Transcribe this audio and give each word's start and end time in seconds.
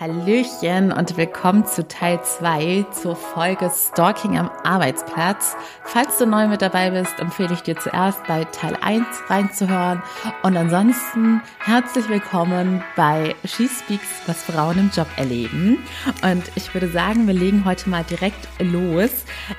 Hallöchen 0.00 0.92
und 0.92 1.16
willkommen 1.16 1.66
zu 1.66 1.88
Teil 1.88 2.22
2 2.22 2.86
zur 2.92 3.16
Folge 3.16 3.68
Stalking 3.68 4.38
am 4.38 4.48
Arbeitsplatz. 4.62 5.56
Falls 5.82 6.18
du 6.18 6.26
neu 6.26 6.46
mit 6.46 6.62
dabei 6.62 6.90
bist, 6.90 7.18
empfehle 7.18 7.54
ich 7.54 7.62
dir 7.62 7.76
zuerst 7.76 8.22
bei 8.28 8.44
Teil 8.44 8.76
1 8.80 9.04
reinzuhören 9.26 10.00
und 10.44 10.56
ansonsten 10.56 11.42
herzlich 11.58 12.08
willkommen 12.08 12.84
bei 12.94 13.34
She 13.44 13.66
Speaks, 13.66 14.06
was 14.26 14.44
Frauen 14.44 14.78
im 14.78 14.90
Job 14.94 15.08
erleben. 15.16 15.78
Und 16.22 16.44
ich 16.54 16.72
würde 16.74 16.88
sagen, 16.88 17.26
wir 17.26 17.34
legen 17.34 17.64
heute 17.64 17.90
mal 17.90 18.04
direkt 18.04 18.48
los. 18.60 19.10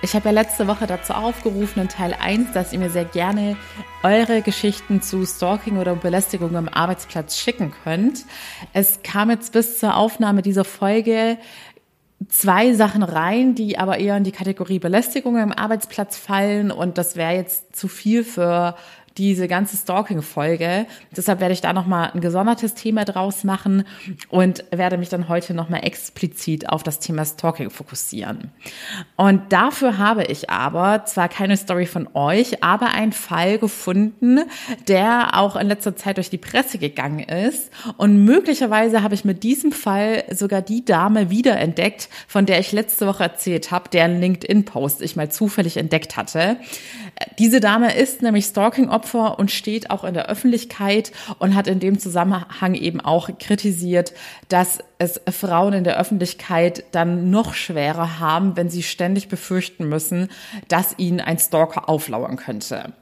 Ich 0.02 0.16
habe 0.16 0.30
ja 0.30 0.32
letzte 0.32 0.68
Woche 0.68 0.88
dazu 0.88 1.12
aufgerufen 1.12 1.82
in 1.82 1.90
Teil 1.90 2.16
1, 2.18 2.54
dass 2.54 2.72
ihr 2.72 2.80
mir 2.80 2.90
sehr 2.90 3.04
gerne 3.04 3.58
eure 4.04 4.42
Geschichten 4.42 5.02
zu 5.02 5.26
Stalking 5.26 5.78
oder 5.78 5.96
Belästigung 5.96 6.56
am 6.56 6.70
Arbeitsplatz 6.70 7.38
schicken 7.38 7.74
könnt. 7.84 8.26
Es 8.74 9.02
kam 9.04 9.30
jetzt 9.30 9.54
bis 9.54 9.80
zur 9.80 9.98
Aufnahme 9.98 10.42
dieser 10.42 10.64
Folge 10.64 11.38
zwei 12.28 12.74
Sachen 12.74 13.04
rein, 13.04 13.56
die 13.56 13.78
aber 13.78 13.98
eher 13.98 14.18
in 14.18 14.24
die 14.24 14.32
Kategorie 14.32 14.80
Belästigung 14.80 15.38
am 15.38 15.52
Arbeitsplatz 15.52 16.18
fallen 16.18 16.72
und 16.72 16.98
das 16.98 17.16
wäre 17.16 17.34
jetzt 17.34 17.76
zu 17.76 17.88
viel 17.88 18.24
für 18.24 18.76
diese 19.20 19.50
ganze 19.50 19.76
Stalking-Folge. 19.76 20.88
Deshalb 21.16 21.42
werde 21.42 21.54
ich 21.54 21.60
da 21.60 21.74
nochmal 21.74 22.12
ein 22.14 22.22
gesondertes 22.22 22.74
Thema 22.74 23.04
draus 23.04 23.44
machen 23.44 23.84
und 24.30 24.64
werde 24.72 24.98
mich 24.98 25.10
dann 25.10 25.28
heute 25.28 25.54
nochmal 25.54 25.86
explizit 25.86 26.70
auf 26.70 26.84
das 26.84 27.00
Thema 27.00 27.26
Stalking 27.26 27.70
fokussieren. 27.70 28.52
Und 29.18 29.52
dafür 29.52 29.98
habe 29.98 30.24
ich 30.24 30.50
aber 30.50 31.04
zwar 31.06 31.28
keine 31.28 31.58
Story 31.58 31.86
von 31.86 32.08
euch, 32.14 32.64
aber 32.64 32.94
einen 32.94 33.12
Fall 33.12 33.58
gefunden, 33.58 34.40
der 34.88 35.38
auch 35.38 35.58
in 35.58 35.68
letzter 35.68 35.98
Zeit 35.98 36.16
durch 36.16 36.30
die 36.30 36.38
Presse 36.38 36.78
gegangen 36.78 37.20
ist. 37.20 37.72
Und 37.98 38.24
möglicherweise 38.24 39.04
habe 39.04 39.16
ich 39.16 39.26
mit 39.26 39.44
diesem 39.44 39.74
Fall 39.74 40.24
sogar 40.32 40.62
die 40.62 40.86
Dame 40.86 41.30
wiederentdeckt, 41.30 42.08
von 42.28 42.46
der 42.46 42.60
ich 42.60 42.72
letzte 42.72 43.06
Woche 43.06 43.24
erzählt 43.24 43.72
habe, 43.72 43.90
deren 43.90 44.22
LinkedIn-Post 44.22 45.02
ich 45.02 45.18
mal 45.18 45.30
zufällig 45.30 45.76
entdeckt 45.76 46.16
hatte. 46.16 46.56
Diese 47.38 47.60
Dame 47.60 47.94
ist 47.94 48.22
nämlich 48.22 48.46
Stalking-Opfer 48.46 49.09
Opfer 49.10 49.40
und 49.40 49.52
steht 49.52 49.90
auch 49.90 50.04
in 50.04 50.14
der 50.14 50.28
Öffentlichkeit 50.28 51.12
und 51.40 51.56
hat 51.56 51.68
in 51.68 51.80
dem 51.80 52.00
Zusammenhang 52.00 52.76
eben 52.76 53.02
auch 53.02 53.30
kritisiert, 53.40 54.14
dass 54.50 54.80
es 55.00 55.20
Frauen 55.30 55.74
in 55.74 55.84
der 55.84 56.00
Öffentlichkeit 56.00 56.84
dann 56.92 57.30
noch 57.30 57.54
schwerer 57.54 58.20
haben, 58.20 58.56
wenn 58.56 58.70
sie 58.70 58.84
ständig 58.84 59.28
befürchten 59.28 59.90
müssen, 59.90 60.30
dass 60.68 60.98
ihnen 60.98 61.22
ein 61.22 61.40
Stalker 61.40 61.90
auflauern 61.90 62.38
könnte. 62.38 62.94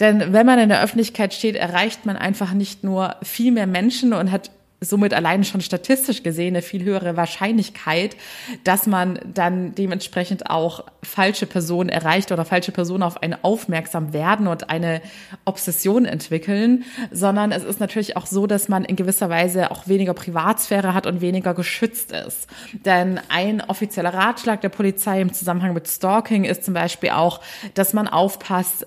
Denn 0.00 0.32
wenn 0.32 0.44
man 0.44 0.58
in 0.58 0.68
der 0.68 0.82
Öffentlichkeit 0.82 1.32
steht, 1.32 1.54
erreicht 1.54 2.04
man 2.04 2.16
einfach 2.16 2.52
nicht 2.52 2.82
nur 2.84 3.16
viel 3.22 3.52
mehr 3.52 3.68
Menschen 3.68 4.12
und 4.12 4.30
hat 4.30 4.50
somit 4.84 5.14
allein 5.14 5.44
schon 5.44 5.60
statistisch 5.60 6.22
gesehen 6.22 6.54
eine 6.54 6.62
viel 6.62 6.84
höhere 6.84 7.16
Wahrscheinlichkeit, 7.16 8.16
dass 8.62 8.86
man 8.86 9.18
dann 9.32 9.74
dementsprechend 9.74 10.50
auch 10.50 10.84
falsche 11.02 11.46
Personen 11.46 11.88
erreicht 11.88 12.32
oder 12.32 12.44
falsche 12.44 12.72
Personen 12.72 13.02
auf 13.02 13.22
einen 13.22 13.36
aufmerksam 13.42 14.12
werden 14.12 14.46
und 14.46 14.70
eine 14.70 15.00
Obsession 15.44 16.04
entwickeln, 16.04 16.84
sondern 17.10 17.52
es 17.52 17.64
ist 17.64 17.80
natürlich 17.80 18.16
auch 18.16 18.26
so, 18.26 18.46
dass 18.46 18.68
man 18.68 18.84
in 18.84 18.96
gewisser 18.96 19.28
Weise 19.30 19.70
auch 19.70 19.88
weniger 19.88 20.14
Privatsphäre 20.14 20.94
hat 20.94 21.06
und 21.06 21.20
weniger 21.20 21.54
geschützt 21.54 22.12
ist. 22.12 22.46
Denn 22.84 23.20
ein 23.28 23.60
offizieller 23.60 24.14
Ratschlag 24.14 24.60
der 24.60 24.68
Polizei 24.68 25.20
im 25.20 25.32
Zusammenhang 25.32 25.74
mit 25.74 25.88
Stalking 25.88 26.44
ist 26.44 26.64
zum 26.64 26.74
Beispiel 26.74 27.10
auch, 27.10 27.40
dass 27.74 27.92
man 27.92 28.08
aufpasst, 28.08 28.86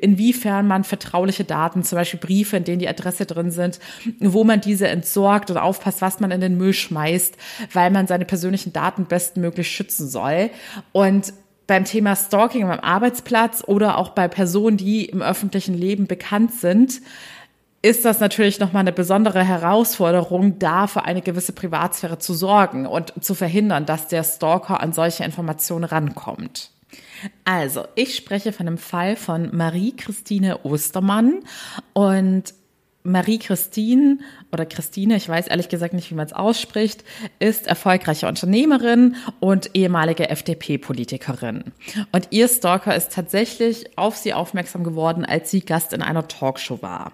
inwiefern 0.00 0.66
man 0.66 0.84
vertrauliche 0.84 1.44
Daten, 1.44 1.82
zum 1.82 1.96
Beispiel 1.96 2.20
Briefe, 2.20 2.56
in 2.56 2.64
denen 2.64 2.78
die 2.78 2.88
Adresse 2.88 3.26
drin 3.26 3.50
sind, 3.50 3.78
wo 4.20 4.44
man 4.44 4.60
diese 4.60 4.88
entsorgt 4.88 5.50
oder 5.50 5.62
aufpasst, 5.62 6.02
was 6.02 6.20
man 6.20 6.30
in 6.30 6.40
den 6.40 6.56
Müll 6.56 6.72
schmeißt, 6.72 7.36
weil 7.72 7.90
man 7.90 8.06
seine 8.06 8.24
persönlichen 8.24 8.72
Daten 8.72 9.06
bestmöglich 9.06 9.70
schützen 9.70 10.08
soll. 10.08 10.50
Und 10.92 11.32
beim 11.66 11.84
Thema 11.84 12.14
Stalking 12.14 12.64
am 12.64 12.78
Arbeitsplatz 12.80 13.64
oder 13.66 13.98
auch 13.98 14.10
bei 14.10 14.28
Personen, 14.28 14.76
die 14.76 15.06
im 15.06 15.22
öffentlichen 15.22 15.74
Leben 15.74 16.06
bekannt 16.06 16.52
sind, 16.52 17.00
ist 17.82 18.04
das 18.04 18.20
natürlich 18.20 18.58
nochmal 18.58 18.80
eine 18.80 18.92
besondere 18.92 19.44
Herausforderung, 19.44 20.58
da 20.58 20.86
für 20.86 21.04
eine 21.04 21.22
gewisse 21.22 21.52
Privatsphäre 21.52 22.18
zu 22.18 22.34
sorgen 22.34 22.86
und 22.86 23.12
zu 23.22 23.34
verhindern, 23.34 23.86
dass 23.86 24.08
der 24.08 24.24
Stalker 24.24 24.80
an 24.80 24.92
solche 24.92 25.24
Informationen 25.24 25.84
rankommt. 25.84 26.70
Also, 27.44 27.84
ich 27.94 28.16
spreche 28.16 28.52
von 28.52 28.66
einem 28.66 28.78
Fall 28.78 29.16
von 29.16 29.54
Marie-Christine 29.56 30.64
Ostermann 30.64 31.40
und 31.92 32.54
Marie-Christine 33.06 34.18
oder 34.52 34.66
Christine, 34.66 35.16
ich 35.16 35.28
weiß 35.28 35.46
ehrlich 35.46 35.68
gesagt 35.68 35.94
nicht, 35.94 36.10
wie 36.10 36.14
man 36.14 36.26
es 36.26 36.32
ausspricht, 36.32 37.04
ist 37.38 37.66
erfolgreiche 37.66 38.26
Unternehmerin 38.26 39.16
und 39.40 39.70
ehemalige 39.74 40.28
FDP-Politikerin. 40.28 41.72
Und 42.12 42.28
ihr 42.30 42.48
Stalker 42.48 42.94
ist 42.94 43.12
tatsächlich 43.12 43.96
auf 43.96 44.16
sie 44.16 44.34
aufmerksam 44.34 44.84
geworden, 44.84 45.24
als 45.24 45.50
sie 45.50 45.60
Gast 45.60 45.92
in 45.92 46.02
einer 46.02 46.26
Talkshow 46.28 46.82
war. 46.82 47.12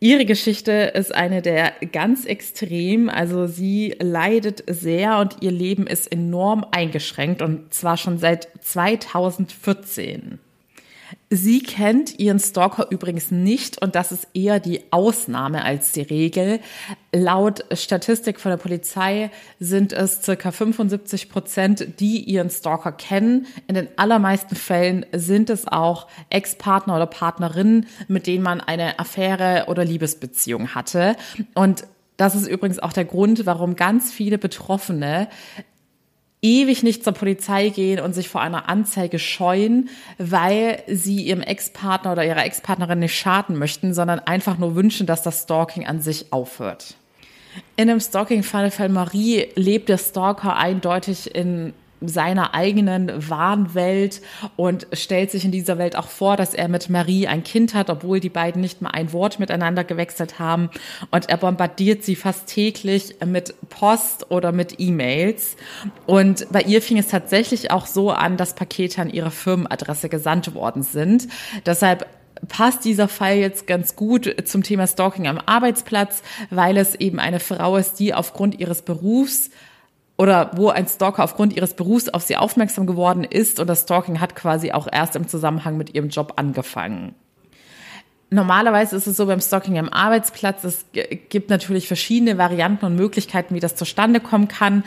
Ihre 0.00 0.24
Geschichte 0.24 0.72
ist 0.72 1.14
eine 1.14 1.42
der 1.42 1.72
ganz 1.92 2.24
extrem. 2.24 3.08
Also 3.08 3.46
sie 3.46 3.94
leidet 4.00 4.64
sehr 4.66 5.18
und 5.18 5.36
ihr 5.40 5.52
Leben 5.52 5.86
ist 5.86 6.10
enorm 6.10 6.66
eingeschränkt 6.70 7.42
und 7.42 7.72
zwar 7.72 7.96
schon 7.96 8.18
seit 8.18 8.48
2014. 8.60 10.38
Sie 11.30 11.62
kennt 11.62 12.18
ihren 12.18 12.38
Stalker 12.38 12.90
übrigens 12.90 13.30
nicht 13.30 13.80
und 13.80 13.94
das 13.94 14.12
ist 14.12 14.28
eher 14.34 14.60
die 14.60 14.82
Ausnahme 14.90 15.64
als 15.64 15.92
die 15.92 16.02
Regel. 16.02 16.60
Laut 17.12 17.64
Statistik 17.72 18.40
von 18.40 18.50
der 18.50 18.56
Polizei 18.56 19.30
sind 19.58 19.92
es 19.92 20.22
circa 20.22 20.50
75 20.50 21.28
Prozent, 21.28 22.00
die 22.00 22.20
ihren 22.20 22.50
Stalker 22.50 22.92
kennen. 22.92 23.46
In 23.66 23.74
den 23.74 23.88
allermeisten 23.96 24.56
Fällen 24.56 25.06
sind 25.12 25.50
es 25.50 25.66
auch 25.66 26.06
Ex-Partner 26.30 26.96
oder 26.96 27.06
Partnerinnen, 27.06 27.86
mit 28.08 28.26
denen 28.26 28.42
man 28.42 28.60
eine 28.60 28.98
Affäre 28.98 29.64
oder 29.68 29.84
Liebesbeziehung 29.84 30.74
hatte. 30.74 31.16
Und 31.54 31.84
das 32.16 32.34
ist 32.34 32.46
übrigens 32.46 32.78
auch 32.78 32.92
der 32.92 33.04
Grund, 33.04 33.46
warum 33.46 33.74
ganz 33.74 34.12
viele 34.12 34.38
Betroffene 34.38 35.28
ewig 36.42 36.82
nicht 36.82 37.04
zur 37.04 37.12
Polizei 37.12 37.68
gehen 37.68 38.00
und 38.00 38.14
sich 38.14 38.28
vor 38.28 38.40
einer 38.40 38.68
Anzeige 38.68 39.20
scheuen, 39.20 39.88
weil 40.18 40.82
sie 40.88 41.22
ihrem 41.22 41.40
Ex-Partner 41.40 42.12
oder 42.12 42.26
ihrer 42.26 42.44
Ex-Partnerin 42.44 42.98
nicht 42.98 43.16
schaden 43.16 43.56
möchten, 43.56 43.94
sondern 43.94 44.18
einfach 44.18 44.58
nur 44.58 44.74
wünschen, 44.74 45.06
dass 45.06 45.22
das 45.22 45.42
Stalking 45.42 45.86
an 45.86 46.00
sich 46.00 46.32
aufhört. 46.32 46.96
In 47.76 47.88
dem 47.88 48.00
Stalking-Fall 48.00 48.88
Marie 48.88 49.48
lebt 49.54 49.88
der 49.88 49.98
Stalker 49.98 50.56
eindeutig 50.56 51.34
in 51.34 51.74
seiner 52.08 52.54
eigenen 52.54 53.28
Wahnwelt 53.28 54.22
und 54.56 54.86
stellt 54.92 55.30
sich 55.30 55.44
in 55.44 55.52
dieser 55.52 55.78
Welt 55.78 55.96
auch 55.96 56.08
vor, 56.08 56.36
dass 56.36 56.54
er 56.54 56.68
mit 56.68 56.90
Marie 56.90 57.26
ein 57.26 57.44
Kind 57.44 57.74
hat, 57.74 57.90
obwohl 57.90 58.20
die 58.20 58.28
beiden 58.28 58.60
nicht 58.60 58.82
mal 58.82 58.90
ein 58.90 59.12
Wort 59.12 59.38
miteinander 59.38 59.84
gewechselt 59.84 60.38
haben. 60.38 60.70
Und 61.10 61.28
er 61.28 61.36
bombardiert 61.36 62.04
sie 62.04 62.16
fast 62.16 62.46
täglich 62.46 63.16
mit 63.24 63.54
Post 63.68 64.30
oder 64.30 64.52
mit 64.52 64.78
E-Mails. 64.78 65.56
Und 66.06 66.46
bei 66.50 66.62
ihr 66.62 66.82
fing 66.82 66.98
es 66.98 67.08
tatsächlich 67.08 67.70
auch 67.70 67.86
so 67.86 68.10
an, 68.10 68.36
dass 68.36 68.54
Pakete 68.54 69.00
an 69.00 69.10
ihre 69.10 69.30
Firmenadresse 69.30 70.08
gesandt 70.08 70.54
worden 70.54 70.82
sind. 70.82 71.28
Deshalb 71.66 72.06
passt 72.48 72.84
dieser 72.84 73.08
Fall 73.08 73.36
jetzt 73.36 73.66
ganz 73.66 73.96
gut 73.96 74.34
zum 74.44 74.62
Thema 74.62 74.86
Stalking 74.86 75.28
am 75.28 75.38
Arbeitsplatz, 75.44 76.22
weil 76.50 76.76
es 76.76 76.94
eben 76.94 77.18
eine 77.20 77.40
Frau 77.40 77.76
ist, 77.76 77.98
die 77.98 78.14
aufgrund 78.14 78.58
ihres 78.58 78.82
Berufs 78.82 79.50
oder 80.22 80.52
wo 80.54 80.68
ein 80.68 80.86
Stalker 80.86 81.24
aufgrund 81.24 81.56
ihres 81.56 81.74
Berufs 81.74 82.08
auf 82.08 82.22
sie 82.22 82.36
aufmerksam 82.36 82.86
geworden 82.86 83.24
ist 83.24 83.58
und 83.58 83.66
das 83.66 83.82
Stalking 83.82 84.20
hat 84.20 84.36
quasi 84.36 84.70
auch 84.70 84.86
erst 84.90 85.16
im 85.16 85.26
Zusammenhang 85.26 85.76
mit 85.76 85.96
ihrem 85.96 86.10
Job 86.10 86.34
angefangen. 86.36 87.16
Normalerweise 88.30 88.94
ist 88.94 89.08
es 89.08 89.16
so 89.16 89.26
beim 89.26 89.40
Stalking 89.40 89.80
am 89.80 89.88
Arbeitsplatz, 89.88 90.62
es 90.62 90.86
gibt 91.28 91.50
natürlich 91.50 91.88
verschiedene 91.88 92.38
Varianten 92.38 92.84
und 92.86 92.94
Möglichkeiten, 92.94 93.56
wie 93.56 93.60
das 93.60 93.74
zustande 93.74 94.20
kommen 94.20 94.46
kann. 94.46 94.84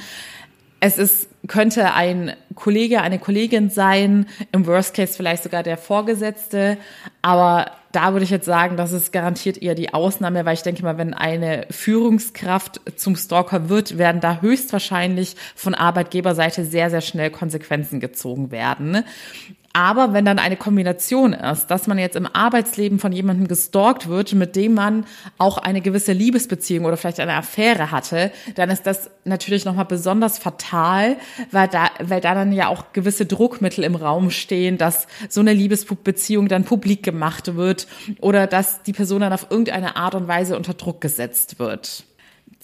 Es 0.85 0.99
ist, 0.99 1.29
könnte 1.47 1.95
ein 1.95 2.33
Kollege, 2.53 3.01
eine 3.01 3.17
Kollegin 3.17 3.71
sein, 3.71 4.27
im 4.51 4.67
Worst 4.67 4.93
Case 4.93 5.15
vielleicht 5.17 5.41
sogar 5.41 5.63
der 5.63 5.77
Vorgesetzte, 5.77 6.77
aber 7.23 7.71
da 7.91 8.13
würde 8.13 8.23
ich 8.23 8.29
jetzt 8.29 8.45
sagen, 8.45 8.77
das 8.77 8.91
ist 8.91 9.11
garantiert 9.11 9.59
eher 9.59 9.73
die 9.73 9.95
Ausnahme, 9.95 10.45
weil 10.45 10.53
ich 10.53 10.61
denke 10.61 10.83
mal, 10.83 10.99
wenn 10.99 11.15
eine 11.15 11.65
Führungskraft 11.71 12.81
zum 12.97 13.15
Stalker 13.15 13.67
wird, 13.67 13.97
werden 13.97 14.21
da 14.21 14.41
höchstwahrscheinlich 14.41 15.35
von 15.55 15.73
Arbeitgeberseite 15.73 16.65
sehr, 16.65 16.91
sehr 16.91 17.01
schnell 17.01 17.31
Konsequenzen 17.31 17.99
gezogen 17.99 18.51
werden. 18.51 19.03
Aber 19.75 20.13
wenn 20.13 20.23
dann 20.23 20.39
eine 20.39 20.55
Kombination 20.55 21.33
ist, 21.33 21.67
dass 21.67 21.85
man 21.85 21.99
jetzt 21.99 22.15
im 22.15 22.29
Arbeitsleben 22.31 22.97
von 22.97 23.11
jemandem 23.11 23.49
gestalkt 23.49 24.07
wird, 24.07 24.31
mit 24.31 24.55
dem 24.55 24.73
man 24.73 25.05
auch 25.37 25.57
eine 25.57 25.81
gewisse 25.81 26.13
Liebesbeziehung 26.13 26.85
oder 26.85 26.95
vielleicht 26.95 27.19
eine 27.19 27.33
Affäre 27.33 27.91
hatte, 27.91 28.31
dann 28.55 28.69
ist 28.69 28.87
das 28.87 29.09
natürlich 29.25 29.65
nochmal 29.65 29.83
besonders 29.83 30.37
fatal, 30.37 31.17
weil 31.51 31.67
da, 31.67 31.89
weil 32.01 32.21
da 32.21 32.33
dann 32.35 32.53
ja 32.53 32.69
auch 32.69 32.93
gewisse 32.93 33.25
Druckmittel 33.25 33.83
im 33.83 33.95
Raum 33.95 34.29
stehen, 34.29 34.77
dass 34.77 35.07
so 35.27 35.41
eine 35.41 35.51
Liebesbeziehung 35.51 36.47
dann 36.47 36.63
publik 36.63 37.03
gemacht 37.03 37.57
wird 37.57 37.87
oder 38.21 38.47
dass 38.47 38.81
die 38.83 38.93
Person 38.93 39.19
dann 39.19 39.33
auf 39.33 39.47
irgendeine 39.49 39.97
Art 39.97 40.15
und 40.15 40.29
Weise 40.29 40.55
unter 40.55 40.75
Druck 40.75 41.01
gesetzt 41.01 41.59
wird. 41.59 42.05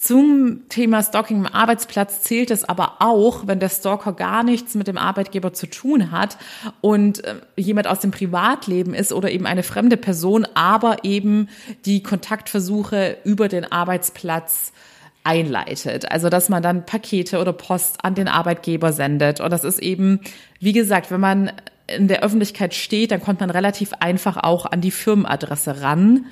Zum 0.02 0.68
Thema 0.68 1.00
Stalking 1.00 1.46
am 1.46 1.52
Arbeitsplatz 1.52 2.22
zählt 2.22 2.50
es 2.50 2.64
aber 2.64 2.96
auch, 2.98 3.46
wenn 3.46 3.60
der 3.60 3.68
Stalker 3.68 4.12
gar 4.12 4.42
nichts 4.42 4.74
mit 4.74 4.88
dem 4.88 4.98
Arbeitgeber 4.98 5.52
zu 5.52 5.70
tun 5.70 6.10
hat 6.10 6.38
und 6.80 7.22
äh, 7.22 7.36
jemand 7.54 7.86
aus 7.86 8.00
dem 8.00 8.10
Privatleben 8.10 8.94
ist 8.94 9.12
oder 9.12 9.30
eben 9.30 9.46
eine 9.46 9.62
fremde 9.62 9.96
Person, 9.96 10.44
aber 10.54 11.04
eben 11.04 11.48
die 11.84 12.02
Kontaktversuche 12.02 13.18
über 13.22 13.46
den 13.46 13.70
Arbeitsplatz 13.70 14.72
einleitet. 15.22 16.10
Also, 16.10 16.30
dass 16.30 16.48
man 16.48 16.64
dann 16.64 16.84
Pakete 16.84 17.38
oder 17.38 17.52
Post 17.52 18.04
an 18.04 18.16
den 18.16 18.26
Arbeitgeber 18.26 18.92
sendet. 18.92 19.40
Und 19.40 19.52
das 19.52 19.62
ist 19.62 19.78
eben, 19.78 20.18
wie 20.58 20.72
gesagt, 20.72 21.12
wenn 21.12 21.20
man 21.20 21.52
in 21.86 22.08
der 22.08 22.24
Öffentlichkeit 22.24 22.74
steht, 22.74 23.12
dann 23.12 23.20
kommt 23.20 23.38
man 23.38 23.50
relativ 23.50 23.92
einfach 24.00 24.36
auch 24.36 24.66
an 24.66 24.80
die 24.80 24.90
Firmenadresse 24.90 25.80
ran 25.80 26.26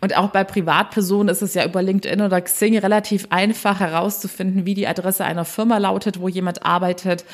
und 0.00 0.16
auch 0.16 0.28
bei 0.28 0.44
Privatpersonen 0.44 1.28
ist 1.28 1.42
es 1.42 1.54
ja 1.54 1.64
über 1.64 1.82
LinkedIn 1.82 2.20
oder 2.20 2.40
Xing 2.40 2.78
relativ 2.78 3.26
einfach 3.30 3.80
herauszufinden, 3.80 4.66
wie 4.66 4.74
die 4.74 4.86
Adresse 4.86 5.24
einer 5.24 5.44
Firma 5.44 5.78
lautet, 5.78 6.20
wo 6.20 6.28
jemand 6.28 6.64
arbeitet, 6.64 7.24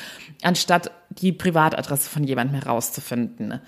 anstatt 0.41 0.91
die 1.09 1.31
Privatadresse 1.31 2.09
von 2.09 2.23
jemandem 2.23 2.61
herauszufinden. 2.61 3.59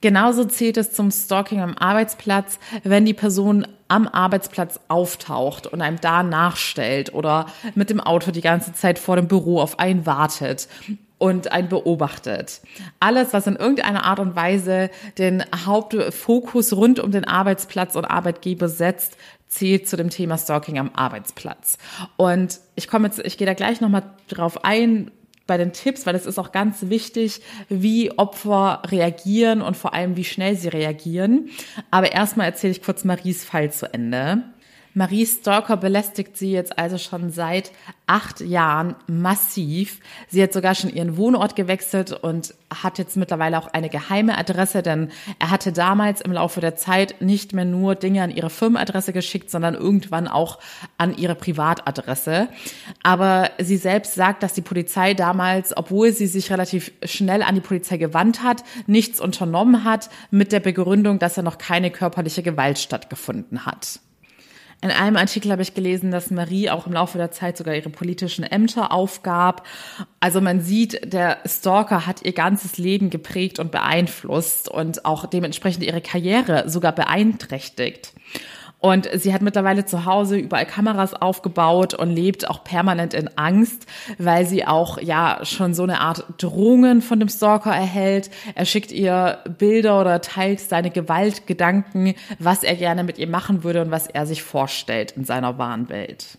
Genauso 0.00 0.44
zählt 0.44 0.78
es 0.78 0.92
zum 0.92 1.10
Stalking 1.10 1.60
am 1.60 1.76
Arbeitsplatz, 1.76 2.58
wenn 2.84 3.04
die 3.04 3.12
Person 3.12 3.66
am 3.88 4.08
Arbeitsplatz 4.08 4.80
auftaucht 4.88 5.66
und 5.66 5.82
einem 5.82 6.00
da 6.00 6.22
nachstellt 6.22 7.12
oder 7.12 7.46
mit 7.74 7.90
dem 7.90 8.00
Auto 8.00 8.30
die 8.30 8.40
ganze 8.40 8.72
Zeit 8.72 8.98
vor 8.98 9.16
dem 9.16 9.28
Büro 9.28 9.60
auf 9.60 9.78
einen 9.78 10.06
wartet 10.06 10.68
und 11.20 11.52
einen 11.52 11.68
beobachtet. 11.68 12.62
Alles, 12.98 13.34
was 13.34 13.46
in 13.46 13.54
irgendeiner 13.54 14.04
Art 14.04 14.18
und 14.18 14.34
Weise 14.34 14.90
den 15.18 15.44
Hauptfokus 15.54 16.72
rund 16.72 16.98
um 16.98 17.12
den 17.12 17.26
Arbeitsplatz 17.26 17.94
und 17.94 18.06
Arbeitgeber 18.06 18.68
setzt, 18.68 19.18
zählt 19.46 19.86
zu 19.86 19.98
dem 19.98 20.08
Thema 20.08 20.38
Stalking 20.38 20.78
am 20.78 20.90
Arbeitsplatz. 20.94 21.76
Und 22.16 22.60
ich 22.74 22.88
komme 22.88 23.08
jetzt, 23.08 23.18
ich 23.18 23.36
gehe 23.36 23.46
da 23.46 23.52
gleich 23.52 23.82
nochmal 23.82 24.04
drauf 24.28 24.64
ein, 24.64 25.10
bei 25.46 25.58
den 25.58 25.72
Tipps, 25.72 26.06
weil 26.06 26.14
es 26.14 26.26
ist 26.26 26.38
auch 26.38 26.52
ganz 26.52 26.88
wichtig, 26.88 27.42
wie 27.68 28.16
Opfer 28.16 28.82
reagieren 28.86 29.62
und 29.62 29.76
vor 29.76 29.94
allem, 29.94 30.16
wie 30.16 30.24
schnell 30.24 30.56
sie 30.56 30.68
reagieren. 30.68 31.50
Aber 31.90 32.12
erstmal 32.12 32.46
erzähle 32.46 32.70
ich 32.70 32.82
kurz 32.82 33.04
Maries 33.04 33.44
Fall 33.44 33.72
zu 33.72 33.92
Ende. 33.92 34.44
Marie 34.92 35.24
Stalker 35.24 35.76
belästigt 35.76 36.36
sie 36.36 36.50
jetzt 36.50 36.76
also 36.78 36.98
schon 36.98 37.30
seit 37.30 37.70
acht 38.08 38.40
Jahren 38.40 38.96
massiv. 39.06 40.00
Sie 40.28 40.42
hat 40.42 40.52
sogar 40.52 40.74
schon 40.74 40.92
ihren 40.92 41.16
Wohnort 41.16 41.54
gewechselt 41.54 42.12
und 42.12 42.54
hat 42.82 42.98
jetzt 42.98 43.16
mittlerweile 43.16 43.56
auch 43.56 43.68
eine 43.68 43.88
geheime 43.88 44.36
Adresse, 44.36 44.82
denn 44.82 45.10
er 45.38 45.50
hatte 45.52 45.72
damals 45.72 46.20
im 46.20 46.32
Laufe 46.32 46.60
der 46.60 46.74
Zeit 46.74 47.20
nicht 47.20 47.52
mehr 47.52 47.64
nur 47.64 47.94
Dinge 47.94 48.22
an 48.22 48.30
ihre 48.30 48.50
Firmenadresse 48.50 49.12
geschickt, 49.12 49.48
sondern 49.48 49.74
irgendwann 49.74 50.26
auch 50.26 50.58
an 50.98 51.16
ihre 51.16 51.36
Privatadresse. 51.36 52.48
Aber 53.04 53.50
sie 53.58 53.76
selbst 53.76 54.14
sagt, 54.16 54.42
dass 54.42 54.54
die 54.54 54.60
Polizei 54.60 55.14
damals, 55.14 55.76
obwohl 55.76 56.12
sie 56.12 56.26
sich 56.26 56.50
relativ 56.50 56.90
schnell 57.04 57.42
an 57.42 57.54
die 57.54 57.60
Polizei 57.60 57.96
gewandt 57.96 58.42
hat, 58.42 58.64
nichts 58.88 59.20
unternommen 59.20 59.84
hat 59.84 60.10
mit 60.32 60.50
der 60.50 60.60
Begründung, 60.60 61.20
dass 61.20 61.36
er 61.36 61.44
noch 61.44 61.58
keine 61.58 61.92
körperliche 61.92 62.42
Gewalt 62.42 62.80
stattgefunden 62.80 63.66
hat. 63.66 64.00
In 64.82 64.90
einem 64.90 65.16
Artikel 65.16 65.52
habe 65.52 65.60
ich 65.60 65.74
gelesen, 65.74 66.10
dass 66.10 66.30
Marie 66.30 66.70
auch 66.70 66.86
im 66.86 66.94
Laufe 66.94 67.18
der 67.18 67.30
Zeit 67.30 67.58
sogar 67.58 67.74
ihre 67.74 67.90
politischen 67.90 68.44
Ämter 68.44 68.92
aufgab. 68.92 69.66
Also 70.20 70.40
man 70.40 70.62
sieht, 70.62 71.12
der 71.12 71.38
Stalker 71.44 72.06
hat 72.06 72.22
ihr 72.22 72.32
ganzes 72.32 72.78
Leben 72.78 73.10
geprägt 73.10 73.58
und 73.58 73.72
beeinflusst 73.72 74.70
und 74.70 75.04
auch 75.04 75.26
dementsprechend 75.26 75.84
ihre 75.84 76.00
Karriere 76.00 76.68
sogar 76.68 76.92
beeinträchtigt. 76.92 78.14
Und 78.80 79.08
sie 79.12 79.34
hat 79.34 79.42
mittlerweile 79.42 79.84
zu 79.84 80.06
Hause 80.06 80.38
überall 80.38 80.64
Kameras 80.64 81.12
aufgebaut 81.12 81.92
und 81.92 82.10
lebt 82.10 82.48
auch 82.48 82.64
permanent 82.64 83.12
in 83.12 83.28
Angst, 83.36 83.86
weil 84.16 84.46
sie 84.46 84.66
auch 84.66 84.98
ja 84.98 85.40
schon 85.42 85.74
so 85.74 85.82
eine 85.82 86.00
Art 86.00 86.24
Drohungen 86.38 87.02
von 87.02 87.20
dem 87.20 87.28
Stalker 87.28 87.72
erhält. 87.72 88.30
Er 88.54 88.64
schickt 88.64 88.90
ihr 88.90 89.38
Bilder 89.58 90.00
oder 90.00 90.22
teilt 90.22 90.60
seine 90.60 90.90
Gewaltgedanken, 90.90 92.14
was 92.38 92.62
er 92.62 92.74
gerne 92.74 93.04
mit 93.04 93.18
ihr 93.18 93.28
machen 93.28 93.64
würde 93.64 93.82
und 93.82 93.90
was 93.90 94.06
er 94.06 94.24
sich 94.24 94.42
vorstellt 94.42 95.12
in 95.12 95.26
seiner 95.26 95.58
wahren 95.58 95.90
Welt. 95.90 96.38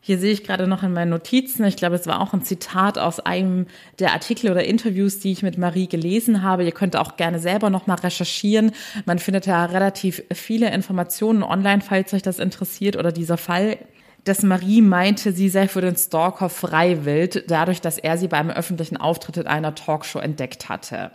Hier 0.00 0.18
sehe 0.18 0.32
ich 0.32 0.44
gerade 0.44 0.66
noch 0.66 0.82
in 0.82 0.92
meinen 0.92 1.10
Notizen, 1.10 1.64
ich 1.64 1.76
glaube, 1.76 1.96
es 1.96 2.06
war 2.06 2.20
auch 2.20 2.32
ein 2.32 2.42
Zitat 2.42 2.98
aus 2.98 3.20
einem 3.20 3.66
der 3.98 4.12
Artikel 4.12 4.50
oder 4.50 4.64
Interviews, 4.64 5.18
die 5.18 5.32
ich 5.32 5.42
mit 5.42 5.58
Marie 5.58 5.88
gelesen 5.88 6.42
habe. 6.42 6.64
Ihr 6.64 6.72
könnt 6.72 6.96
auch 6.96 7.16
gerne 7.16 7.40
selber 7.40 7.68
nochmal 7.68 7.98
recherchieren. 7.98 8.72
Man 9.06 9.18
findet 9.18 9.46
ja 9.46 9.64
relativ 9.66 10.22
viele 10.32 10.72
Informationen 10.72 11.42
online, 11.42 11.82
falls 11.82 12.14
euch 12.14 12.22
das 12.22 12.38
interessiert 12.38 12.96
oder 12.96 13.12
dieser 13.12 13.36
Fall 13.36 13.78
dass 14.24 14.42
Marie 14.42 14.82
meinte, 14.82 15.32
sie 15.32 15.48
sei 15.48 15.68
für 15.68 15.80
den 15.80 15.96
Stalker 15.96 16.50
freiwillig, 16.50 17.44
dadurch, 17.46 17.80
dass 17.80 17.98
er 17.98 18.18
sie 18.18 18.28
beim 18.28 18.50
öffentlichen 18.50 18.96
Auftritt 18.96 19.38
in 19.38 19.46
einer 19.46 19.74
Talkshow 19.74 20.18
entdeckt 20.18 20.68
hatte. 20.68 21.12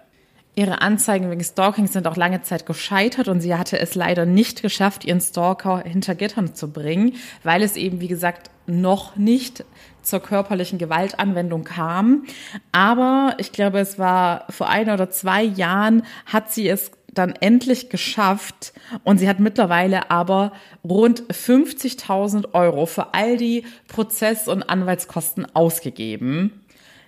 Ihre 0.55 0.81
Anzeigen 0.81 1.31
wegen 1.31 1.43
Stalking 1.43 1.87
sind 1.87 2.07
auch 2.07 2.15
lange 2.15 2.43
Zeit 2.43 2.67
gescheitert 2.67 3.27
und 3.27 3.41
sie 3.41 3.55
hatte 3.55 3.79
es 3.79 3.95
leider 3.95 4.27
nicht 4.27 4.61
geschafft, 4.61 5.03
ihren 5.03 5.19
Stalker 5.19 5.83
hinter 5.83 6.13
Gittern 6.13 6.53
zu 6.53 6.71
bringen, 6.71 7.15
weil 7.43 7.63
es 7.63 7.75
eben, 7.75 8.01
wie 8.01 8.07
gesagt, 8.07 8.51
noch 8.67 9.15
nicht 9.15 9.65
zur 10.03 10.19
körperlichen 10.19 10.77
Gewaltanwendung 10.77 11.63
kam. 11.63 12.25
Aber 12.71 13.35
ich 13.39 13.51
glaube, 13.51 13.79
es 13.79 13.97
war 13.97 14.45
vor 14.49 14.69
ein 14.69 14.89
oder 14.89 15.09
zwei 15.09 15.41
Jahren 15.41 16.03
hat 16.25 16.51
sie 16.51 16.69
es 16.69 16.91
dann 17.13 17.33
endlich 17.39 17.89
geschafft 17.89 18.73
und 19.03 19.17
sie 19.17 19.29
hat 19.29 19.39
mittlerweile 19.39 20.11
aber 20.11 20.51
rund 20.83 21.23
50.000 21.23 22.53
Euro 22.53 22.85
für 22.85 23.13
all 23.13 23.37
die 23.37 23.65
Prozess- 23.87 24.47
und 24.47 24.63
Anwaltskosten 24.63 25.47
ausgegeben. 25.55 26.62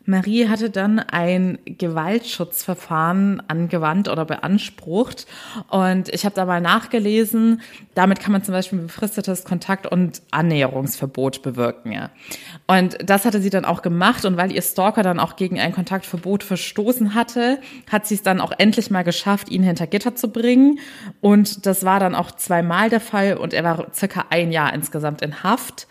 Marie 0.05 0.47
hatte 0.47 0.69
dann 0.69 0.99
ein 0.99 1.57
Gewaltschutzverfahren 1.65 3.41
angewandt 3.47 4.07
oder 4.07 4.25
beansprucht. 4.25 5.25
Und 5.69 6.09
ich 6.09 6.25
habe 6.25 6.35
da 6.35 6.45
mal 6.45 6.61
nachgelesen, 6.61 7.61
damit 7.95 8.19
kann 8.19 8.31
man 8.31 8.43
zum 8.43 8.53
Beispiel 8.53 8.79
ein 8.79 8.87
befristetes 8.87 9.43
Kontakt- 9.43 9.87
und 9.87 10.21
Annäherungsverbot 10.31 11.41
bewirken. 11.41 11.91
Ja. 11.91 12.11
Und 12.67 12.97
das 13.03 13.25
hatte 13.25 13.41
sie 13.41 13.49
dann 13.49 13.65
auch 13.65 13.81
gemacht. 13.81 14.25
Und 14.25 14.37
weil 14.37 14.51
ihr 14.51 14.61
Stalker 14.61 15.01
dann 15.01 15.19
auch 15.19 15.35
gegen 15.35 15.59
ein 15.59 15.73
Kontaktverbot 15.73 16.43
verstoßen 16.43 17.15
hatte, 17.15 17.59
hat 17.91 18.05
sie 18.05 18.15
es 18.15 18.23
dann 18.23 18.41
auch 18.41 18.51
endlich 18.57 18.91
mal 18.91 19.03
geschafft, 19.03 19.49
ihn 19.49 19.63
hinter 19.63 19.87
Gitter 19.87 20.15
zu 20.15 20.29
bringen. 20.29 20.79
Und 21.19 21.65
das 21.65 21.83
war 21.83 21.99
dann 21.99 22.13
auch 22.13 22.31
zweimal 22.31 22.89
der 22.89 22.99
Fall. 23.01 23.37
Und 23.37 23.53
er 23.53 23.63
war 23.63 23.87
circa 23.93 24.25
ein 24.29 24.51
Jahr 24.51 24.73
insgesamt 24.73 25.23
in 25.23 25.41
Haft. 25.41 25.87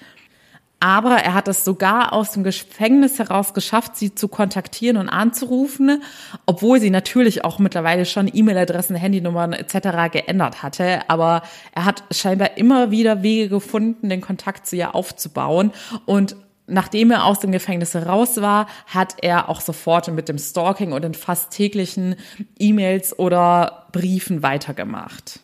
Aber 0.85 1.17
er 1.17 1.33
hat 1.33 1.49
es 1.49 1.65
sogar 1.65 2.13
aus 2.13 2.33
dem 2.33 2.45
Gefängnis 2.45 3.19
heraus 3.19 3.55
geschafft, 3.55 3.97
sie 3.97 4.15
zu 4.15 4.29
kontaktieren 4.29 4.99
und 4.99 5.09
anzurufen, 5.09 6.03
obwohl 6.45 6.79
sie 6.79 6.91
natürlich 6.91 7.43
auch 7.43 7.59
mittlerweile 7.59 8.05
schon 8.05 8.31
E-Mail-Adressen, 8.31 8.95
Handynummern 8.95 9.55
etc. 9.55 10.13
geändert 10.13 10.63
hatte. 10.63 11.09
Aber 11.09 11.41
er 11.73 11.87
hat 11.87 12.05
scheinbar 12.11 12.59
immer 12.59 12.91
wieder 12.91 13.23
Wege 13.23 13.49
gefunden, 13.49 14.11
den 14.11 14.21
Kontakt 14.21 14.67
zu 14.67 14.77
ihr 14.77 14.95
aufzubauen. 14.95 15.73
Und 16.05 16.37
nachdem 16.67 17.13
er 17.13 17.25
aus 17.25 17.41
dem 17.41 17.51
Gefängnis 17.51 17.97
raus 17.97 18.43
war, 18.43 18.67
hat 18.87 19.15
er 19.23 19.49
auch 19.49 19.63
sofort 19.63 20.09
mit 20.09 20.29
dem 20.29 20.37
Stalking 20.37 20.93
und 20.93 21.01
den 21.01 21.15
fast 21.15 21.51
täglichen 21.51 22.17
E-Mails 22.59 23.19
oder 23.19 23.87
Briefen 23.93 24.43
weitergemacht. 24.43 25.41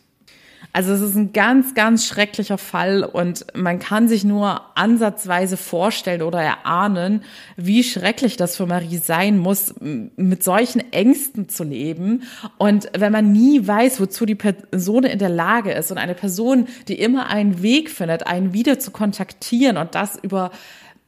Also 0.73 0.93
es 0.93 1.01
ist 1.01 1.15
ein 1.15 1.33
ganz, 1.33 1.73
ganz 1.73 2.05
schrecklicher 2.05 2.57
Fall 2.57 3.03
und 3.03 3.45
man 3.53 3.79
kann 3.79 4.07
sich 4.07 4.23
nur 4.23 4.61
ansatzweise 4.77 5.57
vorstellen 5.57 6.21
oder 6.21 6.41
erahnen, 6.41 7.23
wie 7.57 7.83
schrecklich 7.83 8.37
das 8.37 8.55
für 8.55 8.65
Marie 8.65 8.97
sein 8.97 9.37
muss, 9.37 9.73
mit 9.79 10.43
solchen 10.43 10.93
Ängsten 10.93 11.49
zu 11.49 11.65
leben. 11.65 12.23
Und 12.57 12.89
wenn 12.97 13.11
man 13.11 13.33
nie 13.33 13.67
weiß, 13.67 13.99
wozu 13.99 14.25
die 14.25 14.35
Person 14.35 15.03
in 15.03 15.19
der 15.19 15.29
Lage 15.29 15.73
ist 15.73 15.91
und 15.91 15.97
eine 15.97 16.15
Person, 16.15 16.67
die 16.87 16.99
immer 16.99 17.27
einen 17.27 17.61
Weg 17.61 17.89
findet, 17.89 18.25
einen 18.27 18.53
wieder 18.53 18.79
zu 18.79 18.91
kontaktieren 18.91 19.75
und 19.75 19.93
das 19.93 20.17
über 20.21 20.51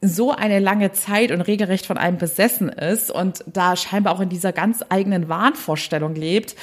so 0.06 0.32
eine 0.32 0.60
lange 0.60 0.92
Zeit 0.92 1.32
und 1.32 1.42
regelrecht 1.42 1.86
von 1.86 1.98
einem 1.98 2.18
besessen 2.18 2.68
ist 2.70 3.10
und 3.10 3.44
da 3.48 3.76
scheinbar 3.76 4.14
auch 4.14 4.20
in 4.20 4.30
dieser 4.30 4.52
ganz 4.52 4.84
eigenen 4.90 5.30
Wahnvorstellung 5.30 6.14
lebt. 6.14 6.56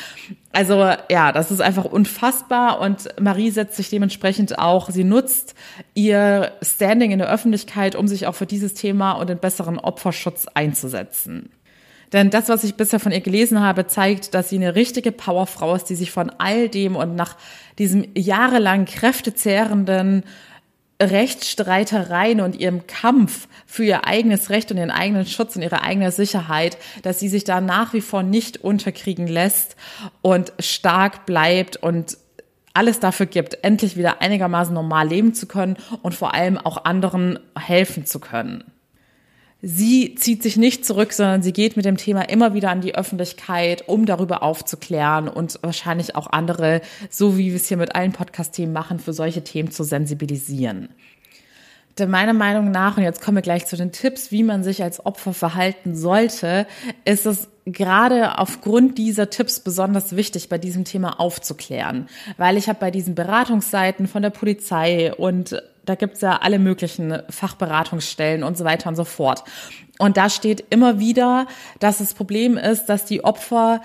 Also 0.53 0.93
ja, 1.11 1.33
das 1.33 1.51
ist 1.51 1.61
einfach 1.61 1.85
unfassbar 1.85 2.81
und 2.81 3.09
Marie 3.19 3.51
setzt 3.51 3.77
sich 3.77 3.89
dementsprechend 3.89 4.59
auch, 4.59 4.91
sie 4.91 5.05
nutzt 5.05 5.55
ihr 5.95 6.53
Standing 6.61 7.13
in 7.13 7.19
der 7.19 7.33
Öffentlichkeit, 7.33 7.95
um 7.97 8.07
sich 8.09 8.27
auch 8.27 8.35
für 8.35 8.47
dieses 8.47 8.75
Thema 8.75 9.13
und 9.13 9.31
den 9.31 9.39
besseren 9.39 9.79
Opferschutz 9.79 10.47
einzusetzen. 10.53 11.51
Denn 12.13 12.31
das, 12.31 12.49
was 12.49 12.65
ich 12.65 12.75
bisher 12.75 12.99
von 12.99 13.13
ihr 13.13 13.21
gelesen 13.21 13.61
habe, 13.61 13.87
zeigt, 13.87 14.35
dass 14.35 14.49
sie 14.49 14.57
eine 14.57 14.75
richtige 14.75 15.13
Powerfrau 15.13 15.77
ist, 15.77 15.85
die 15.85 15.95
sich 15.95 16.11
von 16.11 16.31
all 16.39 16.69
dem 16.69 16.97
und 16.97 17.15
nach 17.15 17.37
diesem 17.79 18.05
jahrelang 18.17 18.85
kräftezehrenden 18.85 20.25
Rechtsstreitereien 21.01 22.41
und 22.41 22.57
ihrem 22.57 22.87
Kampf 22.87 23.49
für 23.67 23.85
ihr 23.85 24.07
eigenes 24.07 24.51
Recht 24.51 24.71
und 24.71 24.77
ihren 24.77 24.91
eigenen 24.91 25.27
Schutz 25.27 25.57
und 25.57 25.63
ihre 25.63 25.83
eigene 25.83 26.13
Sicherheit, 26.13 26.77
dass 27.03 27.19
sie 27.19 27.29
sich 27.29 27.45
da 27.45 27.61
nach 27.61 27.95
wie 27.95 28.01
vor 28.01 28.23
nicht 28.23 28.59
unterkriegen 28.59 29.27
lässt 29.27 29.77
und 30.23 30.53
stark 30.59 31.27
bleibt 31.27 31.77
und 31.77 32.19
alles 32.75 33.01
dafür 33.01 33.27
gibt, 33.27 33.65
endlich 33.65 33.97
wieder 33.97 34.23
einigermaßen 34.23 34.73
normal 34.73 35.09
leben 35.09 35.35
zu 35.35 35.47
können 35.47 35.77
und 36.03 36.15
vor 36.15 36.35
allem 36.35 36.57
auch 36.59 36.85
anderen 36.85 37.39
helfen 37.59 38.07
zu 38.07 38.21
können. 38.21 38.65
Sie 39.63 40.15
zieht 40.15 40.43
sich 40.43 40.57
nicht 40.57 40.87
zurück, 40.87 41.13
sondern 41.13 41.43
sie 41.43 41.53
geht 41.53 41.77
mit 41.77 41.85
dem 41.85 41.99
Thema 41.99 42.23
immer 42.23 42.55
wieder 42.55 42.71
an 42.71 42.81
die 42.81 42.95
Öffentlichkeit, 42.95 43.87
um 43.89 44.07
darüber 44.07 44.43
aufzuklären 44.43 45.29
und 45.29 45.59
wahrscheinlich 45.63 46.17
auch 46.17 46.29
andere, 46.29 46.81
so 47.11 47.37
wie 47.37 47.51
wir 47.51 47.57
es 47.57 47.69
hier 47.69 47.77
mit 47.77 47.95
allen 47.95 48.13
Podcast-Themen 48.13 48.73
machen, 48.73 48.99
für 48.99 49.13
solche 49.13 49.45
Themen 49.45 49.71
zu 49.71 49.85
sensibilisieren. 49.85 50.89
Denn 51.99 52.09
meiner 52.09 52.33
Meinung 52.33 52.71
nach, 52.71 52.97
und 52.97 53.03
jetzt 53.03 53.21
kommen 53.21 53.37
wir 53.37 53.43
gleich 53.43 53.67
zu 53.67 53.77
den 53.77 53.93
Tipps, 53.93 54.31
wie 54.31 54.43
man 54.43 54.63
sich 54.63 54.83
als 54.83 55.05
Opfer 55.05 55.35
verhalten 55.35 55.95
sollte, 55.95 56.67
ist 57.05 57.27
es 57.27 57.49
gerade 57.67 58.39
aufgrund 58.39 58.97
dieser 58.97 59.29
Tipps 59.29 59.61
besonders 59.61 60.17
wichtig, 60.17 60.49
bei 60.49 60.57
diesem 60.57 60.85
Thema 60.85 61.21
aufzuklären. 61.21 62.09
Weil 62.39 62.57
ich 62.57 62.69
habe 62.69 62.79
bei 62.81 62.91
diesen 62.91 63.15
Beratungsseiten 63.15 64.07
von 64.07 64.23
der 64.23 64.31
Polizei 64.31 65.13
und 65.13 65.63
da 65.91 65.97
gibt's 65.97 66.21
ja 66.21 66.37
alle 66.37 66.61
möglichen 66.61 67.19
Fachberatungsstellen 67.29 68.45
und 68.45 68.57
so 68.57 68.65
weiter 68.65 68.89
und 68.89 68.95
so 68.95 69.05
fort. 69.05 69.43
Und 69.99 70.17
da 70.17 70.31
steht 70.31 70.65
immer 70.71 71.01
wieder, 71.01 71.49
dass 71.81 71.99
das 71.99 72.15
Problem 72.15 72.57
ist, 72.57 72.87
dass 72.87 73.05
die 73.05 73.25
Opfer 73.25 73.81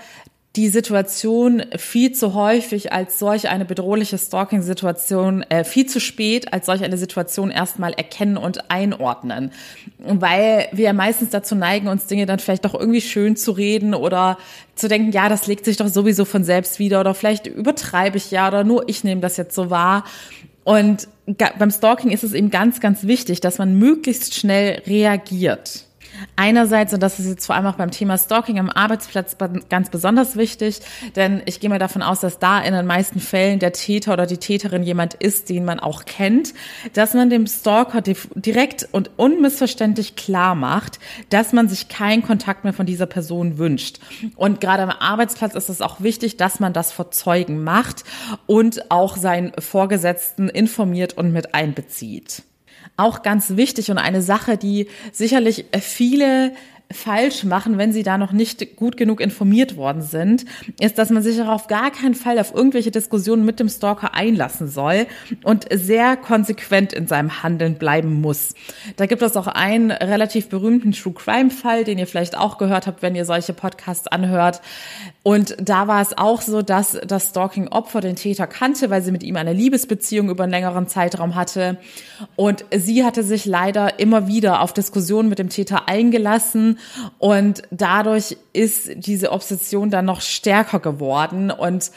die 0.54 0.68
Situation 0.68 1.62
viel 1.76 2.12
zu 2.12 2.32
häufig 2.32 2.92
als 2.92 3.18
solch 3.18 3.48
eine 3.48 3.64
bedrohliche 3.66 4.16
Stalking-Situation, 4.16 5.42
äh, 5.42 5.64
viel 5.64 5.86
zu 5.86 6.00
spät 6.00 6.52
als 6.52 6.66
solch 6.66 6.82
eine 6.82 6.96
Situation 6.96 7.50
erstmal 7.50 7.92
erkennen 7.92 8.38
und 8.38 8.70
einordnen. 8.70 9.50
Weil 9.98 10.68
wir 10.72 10.92
meistens 10.94 11.30
dazu 11.30 11.56
neigen, 11.56 11.88
uns 11.88 12.06
Dinge 12.06 12.24
dann 12.24 12.38
vielleicht 12.38 12.64
doch 12.64 12.72
irgendwie 12.72 13.02
schön 13.02 13.36
zu 13.36 13.50
reden 13.50 13.94
oder 13.94 14.38
zu 14.76 14.88
denken, 14.88 15.10
ja, 15.12 15.28
das 15.28 15.46
legt 15.46 15.64
sich 15.64 15.76
doch 15.76 15.88
sowieso 15.88 16.24
von 16.24 16.44
selbst 16.44 16.78
wieder 16.78 17.00
oder 17.00 17.14
vielleicht 17.14 17.46
übertreibe 17.48 18.16
ich 18.16 18.30
ja 18.30 18.48
oder 18.48 18.64
nur 18.64 18.88
ich 18.88 19.04
nehme 19.04 19.20
das 19.20 19.36
jetzt 19.36 19.56
so 19.56 19.68
wahr. 19.70 20.04
Und 20.64 21.08
beim 21.26 21.70
Stalking 21.70 22.10
ist 22.10 22.22
es 22.22 22.32
eben 22.32 22.50
ganz, 22.50 22.80
ganz 22.80 23.04
wichtig, 23.04 23.40
dass 23.40 23.58
man 23.58 23.78
möglichst 23.78 24.34
schnell 24.34 24.82
reagiert. 24.86 25.85
Einerseits, 26.36 26.92
und 26.92 27.02
das 27.02 27.18
ist 27.18 27.28
jetzt 27.28 27.46
vor 27.46 27.54
allem 27.54 27.66
auch 27.66 27.76
beim 27.76 27.90
Thema 27.90 28.18
Stalking 28.18 28.58
am 28.58 28.70
Arbeitsplatz 28.70 29.36
ganz 29.68 29.90
besonders 29.90 30.36
wichtig, 30.36 30.80
denn 31.14 31.42
ich 31.46 31.60
gehe 31.60 31.70
mal 31.70 31.78
davon 31.78 32.02
aus, 32.02 32.20
dass 32.20 32.38
da 32.38 32.60
in 32.60 32.74
den 32.74 32.86
meisten 32.86 33.20
Fällen 33.20 33.58
der 33.58 33.72
Täter 33.72 34.12
oder 34.12 34.26
die 34.26 34.38
Täterin 34.38 34.82
jemand 34.82 35.14
ist, 35.14 35.48
den 35.48 35.64
man 35.64 35.80
auch 35.80 36.04
kennt, 36.04 36.54
dass 36.92 37.14
man 37.14 37.30
dem 37.30 37.46
Stalker 37.46 38.02
direkt 38.02 38.88
und 38.92 39.10
unmissverständlich 39.16 40.16
klar 40.16 40.54
macht, 40.54 40.98
dass 41.30 41.52
man 41.52 41.68
sich 41.68 41.88
keinen 41.88 42.22
Kontakt 42.22 42.64
mehr 42.64 42.72
von 42.72 42.86
dieser 42.86 43.06
Person 43.06 43.58
wünscht. 43.58 43.98
Und 44.36 44.60
gerade 44.60 44.82
am 44.82 44.90
Arbeitsplatz 44.90 45.54
ist 45.54 45.68
es 45.68 45.80
auch 45.80 46.00
wichtig, 46.00 46.36
dass 46.36 46.60
man 46.60 46.72
das 46.72 46.92
vor 46.92 47.10
Zeugen 47.10 47.64
macht 47.64 48.04
und 48.46 48.90
auch 48.90 49.16
seinen 49.16 49.52
Vorgesetzten 49.58 50.48
informiert 50.48 51.14
und 51.14 51.32
mit 51.32 51.54
einbezieht 51.54 52.42
auch 52.96 53.22
ganz 53.22 53.56
wichtig 53.56 53.90
und 53.90 53.98
eine 53.98 54.22
Sache, 54.22 54.56
die 54.56 54.88
sicherlich 55.12 55.66
viele 55.80 56.52
falsch 56.92 57.42
machen, 57.42 57.78
wenn 57.78 57.92
sie 57.92 58.04
da 58.04 58.16
noch 58.16 58.30
nicht 58.30 58.76
gut 58.76 58.96
genug 58.96 59.20
informiert 59.20 59.76
worden 59.76 60.02
sind, 60.02 60.44
ist, 60.80 60.98
dass 60.98 61.10
man 61.10 61.22
sich 61.22 61.40
auf 61.42 61.66
gar 61.66 61.90
keinen 61.90 62.14
Fall 62.14 62.38
auf 62.38 62.54
irgendwelche 62.54 62.92
Diskussionen 62.92 63.44
mit 63.44 63.58
dem 63.58 63.68
Stalker 63.68 64.14
einlassen 64.14 64.68
soll 64.68 65.06
und 65.42 65.66
sehr 65.72 66.16
konsequent 66.16 66.92
in 66.92 67.08
seinem 67.08 67.42
Handeln 67.42 67.74
bleiben 67.74 68.20
muss. 68.20 68.54
Da 68.96 69.06
gibt 69.06 69.22
es 69.22 69.36
auch 69.36 69.48
einen 69.48 69.90
relativ 69.90 70.48
berühmten 70.48 70.92
True 70.92 71.12
Crime 71.12 71.50
Fall, 71.50 71.82
den 71.82 71.98
ihr 71.98 72.06
vielleicht 72.06 72.38
auch 72.38 72.56
gehört 72.56 72.86
habt, 72.86 73.02
wenn 73.02 73.16
ihr 73.16 73.24
solche 73.24 73.52
Podcasts 73.52 74.06
anhört. 74.06 74.60
Und 75.24 75.56
da 75.60 75.88
war 75.88 76.00
es 76.00 76.16
auch 76.16 76.40
so, 76.40 76.62
dass 76.62 76.98
das 77.04 77.30
Stalking-Opfer 77.30 78.00
den 78.00 78.14
Täter 78.14 78.46
kannte, 78.46 78.90
weil 78.90 79.02
sie 79.02 79.10
mit 79.10 79.24
ihm 79.24 79.36
eine 79.36 79.52
Liebesbeziehung 79.52 80.30
über 80.30 80.44
einen 80.44 80.52
längeren 80.52 80.86
Zeitraum 80.86 81.34
hatte. 81.34 81.78
Und 82.36 82.64
sie 82.74 83.04
hatte 83.04 83.24
sich 83.24 83.44
leider 83.44 83.98
immer 83.98 84.28
wieder 84.28 84.60
auf 84.60 84.72
Diskussionen 84.72 85.28
mit 85.28 85.40
dem 85.40 85.48
Täter 85.48 85.88
eingelassen 85.88 86.75
und 87.18 87.62
dadurch 87.70 88.36
ist 88.52 88.90
diese 88.96 89.32
Obsession 89.32 89.90
dann 89.90 90.04
noch 90.04 90.20
stärker 90.20 90.80
geworden 90.80 91.50
und 91.50 91.90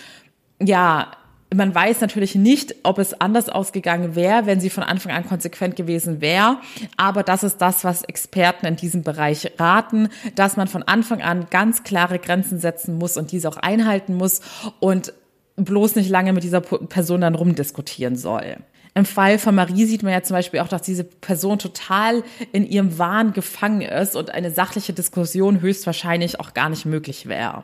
ja, 0.62 1.12
man 1.54 1.74
weiß 1.74 2.02
natürlich 2.02 2.36
nicht, 2.36 2.76
ob 2.84 3.00
es 3.00 3.20
anders 3.20 3.50
ausgegangen 3.50 4.16
wäre, 4.16 4.46
wenn 4.46 4.60
sie 4.60 4.70
von 4.70 4.84
Anfang 4.84 5.12
an 5.12 5.28
konsequent 5.28 5.76
gewesen 5.76 6.22
wäre. 6.22 6.58
Aber 6.96 7.24
das 7.24 7.44
ist 7.44 7.58
das, 7.58 7.84
was 7.84 8.04
Experten 8.04 8.68
in 8.68 8.76
diesem 8.76 9.02
Bereich 9.02 9.52
raten, 9.58 10.10
dass 10.36 10.58
man 10.58 10.68
von 10.68 10.84
Anfang 10.84 11.22
an 11.22 11.48
ganz 11.50 11.84
klare 11.84 12.20
Grenzen 12.20 12.60
setzen 12.60 12.98
muss 12.98 13.18
und 13.18 13.32
diese 13.32 13.50
auch 13.50 13.58
einhalten 13.58 14.16
muss 14.16 14.42
und 14.80 15.14
bloß 15.56 15.96
nicht 15.96 16.10
lange 16.10 16.34
mit 16.34 16.44
dieser 16.44 16.62
Person 16.62 17.22
dann 17.22 17.36
rumdiskutieren 17.36 18.16
soll. 18.16 18.58
Im 18.96 19.06
Fall 19.06 19.38
von 19.40 19.56
Marie 19.56 19.86
sieht 19.86 20.04
man 20.04 20.12
ja 20.12 20.24
zum 20.24 20.36
Beispiel 20.36 20.60
auch, 20.60 20.68
dass 20.68 20.82
diese 20.82 21.04
Person 21.04 21.60
total 21.60 22.24
in 22.52 22.66
ihrem 22.66 22.98
Wahn 22.98 23.34
gefangen 23.34 23.82
ist 23.82 24.16
und 24.16 24.32
eine 24.32 24.52
sachliche 24.52 24.94
Diskussion 24.94 25.62
höchstwahrscheinlich 25.62 26.40
auch 26.40 26.54
gar 26.54 26.70
nicht 26.70 26.86
möglich 26.86 27.28
wäre. 27.28 27.64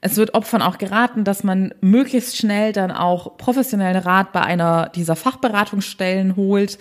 Es 0.00 0.16
wird 0.16 0.34
Opfern 0.34 0.62
auch 0.62 0.78
geraten, 0.78 1.24
dass 1.24 1.42
man 1.42 1.74
möglichst 1.80 2.36
schnell 2.36 2.72
dann 2.72 2.92
auch 2.92 3.36
professionellen 3.36 3.96
Rat 3.96 4.32
bei 4.32 4.40
einer 4.42 4.90
dieser 4.90 5.16
Fachberatungsstellen 5.16 6.36
holt. 6.36 6.78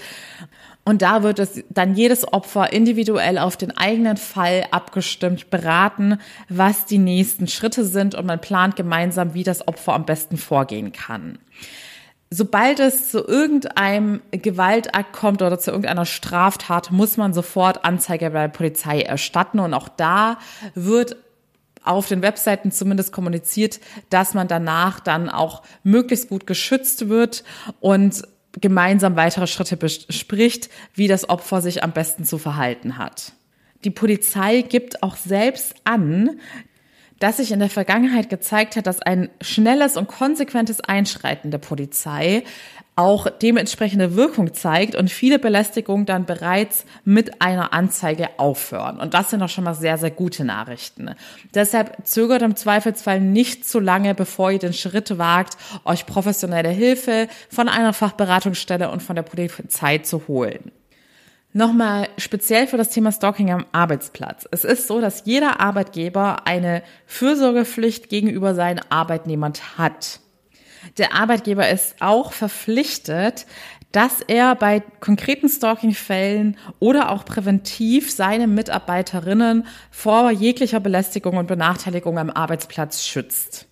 Und 0.85 1.01
da 1.01 1.23
wird 1.23 1.39
es 1.39 1.63
dann 1.69 1.95
jedes 1.95 2.31
Opfer 2.31 2.71
individuell 2.71 3.39
auf 3.39 3.57
den 3.57 3.75
eigenen 3.75 4.17
Fall 4.17 4.65
abgestimmt 4.71 5.49
beraten, 5.49 6.19
was 6.47 6.85
die 6.85 6.99
nächsten 6.99 7.47
Schritte 7.47 7.83
sind 7.83 8.13
und 8.15 8.25
man 8.25 8.39
plant 8.39 8.75
gemeinsam, 8.75 9.33
wie 9.33 9.43
das 9.43 9.67
Opfer 9.67 9.93
am 9.93 10.05
besten 10.05 10.37
vorgehen 10.37 10.93
kann. 10.93 11.39
Sobald 12.29 12.79
es 12.81 13.09
zu 13.09 13.25
irgendeinem 13.25 14.21
Gewaltakt 14.31 15.13
kommt 15.13 15.41
oder 15.41 15.57
zu 15.59 15.71
irgendeiner 15.71 16.05
Straftat, 16.05 16.91
muss 16.91 17.15
man 17.15 17.33
sofort 17.33 17.85
Anzeige 17.85 18.29
bei 18.31 18.41
der 18.41 18.47
Polizei 18.49 19.01
erstatten. 19.01 19.59
Und 19.59 19.73
auch 19.73 19.87
da 19.87 20.37
wird 20.75 21.15
auf 21.83 22.07
den 22.07 22.21
Webseiten 22.21 22.71
zumindest 22.71 23.13
kommuniziert, 23.13 23.79
dass 24.09 24.33
man 24.33 24.49
danach 24.49 24.99
dann 24.99 25.29
auch 25.29 25.63
möglichst 25.83 26.27
gut 26.27 26.45
geschützt 26.45 27.07
wird 27.07 27.45
und 27.79 28.23
gemeinsam 28.59 29.15
weitere 29.15 29.47
Schritte 29.47 29.77
bespricht, 29.77 30.69
wie 30.93 31.07
das 31.07 31.29
Opfer 31.29 31.61
sich 31.61 31.83
am 31.83 31.93
besten 31.93 32.25
zu 32.25 32.37
verhalten 32.37 32.97
hat. 32.97 33.33
Die 33.83 33.91
Polizei 33.91 34.63
gibt 34.63 35.03
auch 35.03 35.15
selbst 35.15 35.75
an, 35.83 36.39
dass 37.19 37.37
sich 37.37 37.51
in 37.51 37.59
der 37.59 37.69
Vergangenheit 37.69 38.29
gezeigt 38.29 38.75
hat, 38.75 38.87
dass 38.87 39.01
ein 39.01 39.29
schnelles 39.41 39.97
und 39.97 40.07
konsequentes 40.07 40.81
Einschreiten 40.81 41.51
der 41.51 41.57
Polizei 41.57 42.43
auch 42.97 43.29
dementsprechende 43.29 44.15
Wirkung 44.15 44.55
zeigt 44.55 44.95
und 44.95 45.11
viele 45.11 45.37
Belästigungen 45.37 46.07
dann 46.07 46.25
bereits 46.25 46.83
mit 47.05 47.43
einer 47.43 47.71
Anzeige 47.71 48.39
aufhören. 48.39 48.99
Und 48.99 49.13
das 49.13 49.29
sind 49.29 49.41
auch 49.43 49.49
schon 49.49 49.65
mal 49.65 49.75
sehr, 49.75 49.99
sehr 49.99 50.09
gute 50.09 50.43
Nachrichten. 50.43 51.11
Deshalb 51.53 52.07
zögert 52.07 52.41
im 52.41 52.55
Zweifelsfall 52.55 53.21
nicht 53.21 53.69
zu 53.69 53.79
lange, 53.79 54.15
bevor 54.15 54.49
ihr 54.49 54.59
den 54.59 54.73
Schritt 54.73 55.15
wagt, 55.19 55.57
euch 55.85 56.07
professionelle 56.07 56.69
Hilfe 56.69 57.27
von 57.49 57.69
einer 57.69 57.93
Fachberatungsstelle 57.93 58.89
und 58.89 59.03
von 59.03 59.15
der 59.15 59.23
Polizei 59.23 59.99
zu 59.99 60.27
holen. 60.27 60.71
Nochmal 61.57 62.09
speziell 62.19 62.67
für 62.67 62.77
das 62.77 62.89
Thema 62.89 63.11
Stalking 63.11 63.49
am 63.51 63.65
Arbeitsplatz. 63.71 64.47
Es 64.51 64.63
ist 64.63 64.85
so, 64.85 65.01
dass 65.01 65.23
jeder 65.25 65.59
Arbeitgeber 65.59 66.45
eine 66.45 66.83
Fürsorgepflicht 67.07 68.09
gegenüber 68.09 68.53
seinen 68.53 68.79
Arbeitnehmern 68.91 69.53
hat. 69.75 70.19
Der 70.99 71.15
Arbeitgeber 71.15 71.67
ist 71.67 71.95
auch 71.99 72.31
verpflichtet, 72.31 73.47
dass 73.91 74.21
er 74.21 74.53
bei 74.53 74.83
konkreten 74.99 75.49
Stalking-Fällen 75.49 76.57
oder 76.77 77.09
auch 77.09 77.25
präventiv 77.25 78.11
seine 78.11 78.45
Mitarbeiterinnen 78.45 79.65
vor 79.89 80.29
jeglicher 80.29 80.79
Belästigung 80.79 81.37
und 81.37 81.47
Benachteiligung 81.47 82.19
am 82.19 82.29
Arbeitsplatz 82.29 83.03
schützt. 83.03 83.65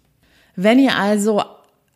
Wenn 0.55 0.79
ihr 0.79 0.95
also 0.97 1.43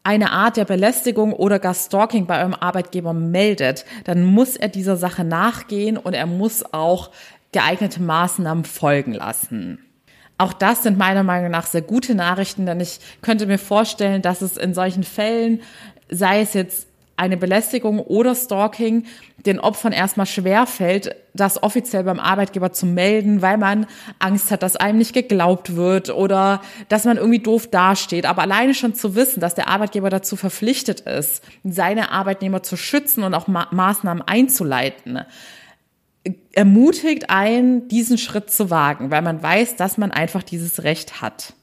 eine 0.10 0.32
Art 0.32 0.58
der 0.58 0.66
Belästigung 0.66 1.34
oder 1.34 1.60
gar 1.60 1.76
Stalking 1.76 2.26
bei 2.26 2.40
eurem 2.40 2.56
Arbeitgeber 2.56 3.14
meldet, 3.14 3.86
dann 4.06 4.26
muss 4.26 4.56
er 4.56 4.68
dieser 4.68 4.98
Sache 4.98 5.24
nachgehen 5.24 5.98
und 5.98 6.16
er 6.16 6.26
muss 6.26 6.74
auch 6.74 7.12
geeignete 7.52 8.02
Maßnahmen 8.02 8.66
folgen 8.66 9.14
lassen. 9.14 9.86
Auch 10.40 10.52
das 10.52 10.82
sind 10.82 10.98
meiner 10.98 11.22
Meinung 11.22 11.52
nach 11.52 11.68
sehr 11.68 11.84
gute 11.84 12.16
Nachrichten, 12.16 12.66
denn 12.66 12.80
ich 12.80 13.00
könnte 13.22 13.46
mir 13.46 13.60
vorstellen, 13.60 14.24
dass 14.24 14.42
es 14.42 14.58
in 14.58 14.74
solchen 14.74 15.04
Fällen, 15.04 15.62
sei 16.10 16.42
es 16.42 16.56
jetzt 16.56 16.88
eine 17.20 17.38
Belästigung 17.38 18.00
oder 18.00 18.34
Stalking 18.34 19.06
den 19.46 19.60
Opfern 19.60 19.94
erstmal 19.94 20.26
schwer 20.26 20.66
fällt, 20.66 21.16
das 21.34 21.62
offiziell 21.64 22.04
beim 22.04 22.20
Arbeitgeber 22.20 22.72
zu 22.72 22.86
melden, 22.86 23.42
weil 23.42 23.58
man 23.58 23.86
Angst 24.20 24.52
hat, 24.52 24.64
dass 24.64 24.76
einem 24.76 24.98
nicht 24.98 25.14
geglaubt 25.14 25.76
wird 25.76 26.10
oder 26.10 26.62
dass 26.90 27.06
man 27.06 27.18
irgendwie 27.18 27.40
doof 27.40 27.68
dasteht. 27.68 28.26
Aber 28.26 28.42
alleine 28.42 28.74
schon 28.74 28.96
zu 28.96 29.16
wissen, 29.16 29.40
dass 29.40 29.56
der 29.56 29.68
Arbeitgeber 29.68 30.10
dazu 30.10 30.36
verpflichtet 30.36 31.02
ist, 31.02 31.44
seine 31.64 32.12
Arbeitnehmer 32.12 32.64
zu 32.64 32.76
schützen 32.78 33.24
und 33.24 33.34
auch 33.34 33.48
Ma 33.48 33.68
Maßnahmen 33.72 34.24
einzuleiten, 34.26 35.20
ermutigt 36.54 37.30
einen, 37.30 37.88
diesen 37.88 38.18
Schritt 38.18 38.52
zu 38.52 38.70
wagen, 38.70 39.12
weil 39.12 39.22
man 39.22 39.42
weiß, 39.42 39.76
dass 39.76 39.98
man 39.98 40.12
einfach 40.12 40.44
dieses 40.44 40.84
Recht 40.84 41.22
hat. 41.22 41.54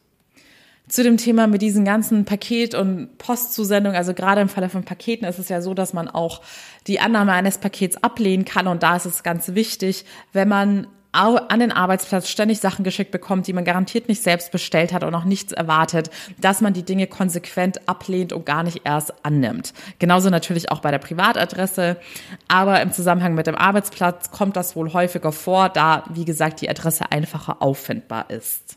Zu 0.88 1.02
dem 1.02 1.16
Thema 1.16 1.46
mit 1.46 1.62
diesen 1.62 1.84
ganzen 1.84 2.24
Paket- 2.24 2.74
und 2.74 3.18
Postzusendungen. 3.18 3.96
Also 3.96 4.14
gerade 4.14 4.40
im 4.40 4.48
Falle 4.48 4.68
von 4.68 4.84
Paketen 4.84 5.26
ist 5.26 5.38
es 5.38 5.48
ja 5.48 5.60
so, 5.60 5.74
dass 5.74 5.92
man 5.92 6.08
auch 6.08 6.42
die 6.86 7.00
Annahme 7.00 7.32
eines 7.32 7.58
Pakets 7.58 8.02
ablehnen 8.02 8.44
kann. 8.44 8.68
Und 8.68 8.82
da 8.82 8.96
ist 8.96 9.06
es 9.06 9.22
ganz 9.22 9.54
wichtig, 9.54 10.04
wenn 10.32 10.48
man 10.48 10.86
an 11.12 11.60
den 11.60 11.72
Arbeitsplatz 11.72 12.28
ständig 12.28 12.60
Sachen 12.60 12.84
geschickt 12.84 13.10
bekommt, 13.10 13.46
die 13.46 13.54
man 13.54 13.64
garantiert 13.64 14.06
nicht 14.06 14.22
selbst 14.22 14.52
bestellt 14.52 14.92
hat 14.92 15.02
und 15.02 15.14
auch 15.14 15.24
nichts 15.24 15.50
erwartet, 15.50 16.10
dass 16.38 16.60
man 16.60 16.74
die 16.74 16.82
Dinge 16.82 17.06
konsequent 17.06 17.88
ablehnt 17.88 18.34
und 18.34 18.44
gar 18.44 18.62
nicht 18.62 18.82
erst 18.84 19.24
annimmt. 19.24 19.72
Genauso 19.98 20.28
natürlich 20.28 20.70
auch 20.70 20.80
bei 20.80 20.90
der 20.90 20.98
Privatadresse, 20.98 21.96
aber 22.48 22.82
im 22.82 22.92
Zusammenhang 22.92 23.34
mit 23.34 23.46
dem 23.46 23.54
Arbeitsplatz 23.54 24.30
kommt 24.30 24.56
das 24.56 24.76
wohl 24.76 24.92
häufiger 24.92 25.32
vor, 25.32 25.70
da, 25.70 26.04
wie 26.10 26.26
gesagt, 26.26 26.60
die 26.60 26.68
Adresse 26.68 27.10
einfacher 27.10 27.62
auffindbar 27.62 28.28
ist. 28.28 28.75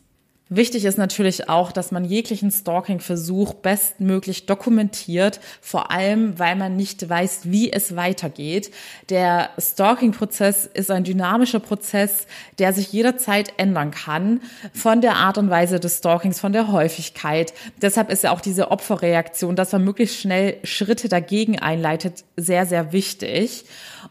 Wichtig 0.51 0.85
ist 0.85 0.97
natürlich 0.97 1.47
auch, 1.47 1.71
dass 1.71 1.91
man 1.91 2.03
jeglichen 2.03 2.49
Stalking-Versuch 2.49 3.53
bestmöglich 3.53 4.47
dokumentiert, 4.47 5.39
vor 5.61 5.91
allem 5.91 6.39
weil 6.39 6.55
man 6.55 6.75
nicht 6.75 7.07
weiß, 7.07 7.41
wie 7.43 7.71
es 7.71 7.95
weitergeht. 7.95 8.71
Der 9.09 9.51
Stalking-Prozess 9.59 10.65
ist 10.65 10.89
ein 10.89 11.03
dynamischer 11.03 11.59
Prozess, 11.59 12.25
der 12.57 12.73
sich 12.73 12.91
jederzeit 12.91 13.53
ändern 13.57 13.91
kann, 13.91 14.41
von 14.73 15.01
der 15.01 15.17
Art 15.17 15.37
und 15.37 15.51
Weise 15.51 15.79
des 15.79 15.99
Stalkings, 15.99 16.39
von 16.39 16.51
der 16.51 16.71
Häufigkeit. 16.71 17.53
Deshalb 17.79 18.09
ist 18.09 18.23
ja 18.23 18.31
auch 18.31 18.41
diese 18.41 18.71
Opferreaktion, 18.71 19.55
dass 19.55 19.71
man 19.71 19.83
möglichst 19.83 20.19
schnell 20.19 20.57
Schritte 20.63 21.09
dagegen 21.09 21.59
einleitet, 21.59 22.23
sehr, 22.37 22.65
sehr 22.65 22.91
wichtig. 22.91 23.65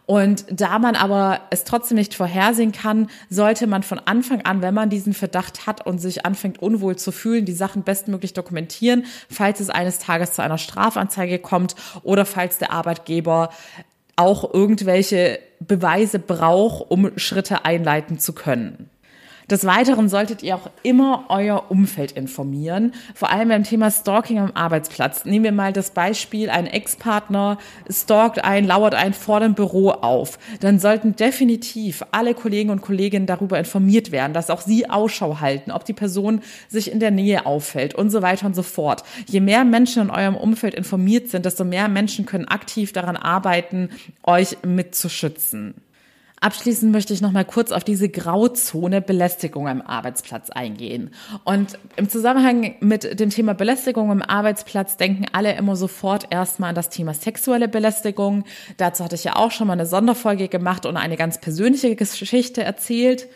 Und 0.07 0.45
da 0.51 0.79
man 0.79 0.95
aber 0.97 1.41
es 1.51 1.65
trotzdem 1.65 1.97
nicht 1.97 2.15
vorhersehen 2.15 2.73
kann, 2.73 3.11
sollte 3.29 3.67
man 3.67 3.83
von 3.83 4.01
Anfang 4.05 4.43
an, 4.43 4.63
wenn 4.63 4.75
man 4.75 4.89
diesen 4.89 5.15
Verdacht 5.15 5.67
hat 5.67 5.85
und 5.85 5.99
sich 5.99 6.25
anfängt 6.29 6.61
unwohl 6.61 6.97
zu 6.97 7.11
fühlen, 7.11 7.47
die 7.47 7.55
Sachen 7.55 7.83
bestmöglich 7.83 8.35
dokumentieren, 8.35 9.07
falls 9.31 9.61
es 9.61 9.71
eines 9.71 9.99
Tages 9.99 10.33
zu 10.33 10.43
einer 10.43 10.59
Strafanzeige 10.59 11.39
kommt 11.39 11.75
oder 12.03 12.27
falls 12.27 12.59
der 12.59 12.71
Arbeitgeber 12.71 13.49
auch 14.17 14.53
irgendwelche 14.53 15.39
Beweise 15.61 16.19
braucht, 16.19 16.91
um 16.91 17.17
Schritte 17.17 17.65
einleiten 17.65 18.19
zu 18.19 18.35
können. 18.35 18.91
Des 19.51 19.65
Weiteren 19.65 20.11
solltet 20.11 20.43
ihr 20.43 20.57
auch 20.57 20.69
immer 20.83 21.25
euer 21.31 21.71
Umfeld 21.71 22.13
informieren, 22.13 22.93
vor 23.15 23.31
allem 23.31 23.49
beim 23.49 23.65
Thema 23.65 23.91
Stalking 23.91 24.39
am 24.39 24.51
Arbeitsplatz. 24.53 25.25
Nehmen 25.25 25.45
wir 25.45 25.53
mal 25.53 25.73
das 25.73 25.93
Beispiel, 25.93 26.51
ein 26.51 26.67
Ex-Partner 26.67 27.57
stalkt 27.89 28.45
ein, 28.45 28.67
lauert 28.67 28.95
ein 28.95 29.15
vor 29.15 29.41
dem 29.41 29.55
Büro 29.55 29.89
auf. 29.89 30.39
Dann 30.61 30.79
sollten 30.79 31.17
definitiv 31.17 32.05
alle 32.13 32.35
Kollegen 32.35 32.69
und 32.69 32.83
Kolleginnen 32.83 33.25
darüber 33.25 33.59
informiert 33.59 34.13
werden, 34.13 34.35
dass 34.35 34.51
auch 34.51 34.61
sie 34.61 34.91
Ausschau 34.91 35.41
halten, 35.41 35.71
ob 35.71 35.87
die 35.87 35.95
Person 35.95 36.43
sich 36.69 36.93
in 36.93 37.01
der 37.01 37.11
Nähe 37.11 37.47
auffällt 37.47 37.95
und 37.95 38.11
so 38.11 38.21
weiter 38.21 38.45
und 38.45 38.55
so 38.55 38.63
fort. 38.63 39.03
Je 39.27 39.41
mehr 39.41 39.65
Menschen 39.65 40.03
in 40.03 40.11
eurem 40.11 40.37
Umfeld 40.37 40.75
informiert 40.75 41.29
sind, 41.29 41.47
desto 41.47 41.65
mehr 41.65 41.89
Menschen 41.89 42.27
können 42.27 42.49
aktiv 42.49 42.93
daran 42.93 43.17
arbeiten, 43.17 43.89
euch 44.25 44.59
mitzuschützen. 44.63 45.75
Abschließend 46.41 46.93
möchte 46.93 47.13
ich 47.13 47.21
noch 47.21 47.33
mal 47.33 47.45
kurz 47.45 47.73
auf 47.73 47.85
diese 47.85 48.09
Grauzone 48.09 49.01
Belästigung 49.01 49.69
am 49.69 49.83
Arbeitsplatz 49.83 50.51
eingehen. 50.51 51.11
Und 51.45 51.79
im 51.97 52.09
Zusammenhang 52.09 52.77
mit 52.81 53.19
dem 53.19 53.31
Thema 53.31 53.55
Belästigung 53.55 54.11
am 54.11 54.23
Arbeitsplatz 54.23 54.97
denken 54.97 55.27
alle 55.33 55.57
immer 55.57 55.75
sofort 55.75 56.29
erstmal 56.31 56.71
an 56.71 56.75
das 56.75 56.91
Thema 56.91 57.15
sexuelle 57.15 57.69
Belästigung. 57.69 58.45
Dazu 58.77 59.05
hatte 59.05 59.17
ich 59.17 59.25
ja 59.25 59.37
auch 59.37 59.51
schon 59.51 59.67
mal 59.67 59.73
eine 59.73 59.87
Sonderfolge 59.87 60.49
gemacht 60.49 60.87
und 60.87 60.97
eine 60.97 61.17
ganz 61.17 61.39
persönliche 61.41 61.97
Geschichte 61.97 62.63
erzählt. 62.63 63.29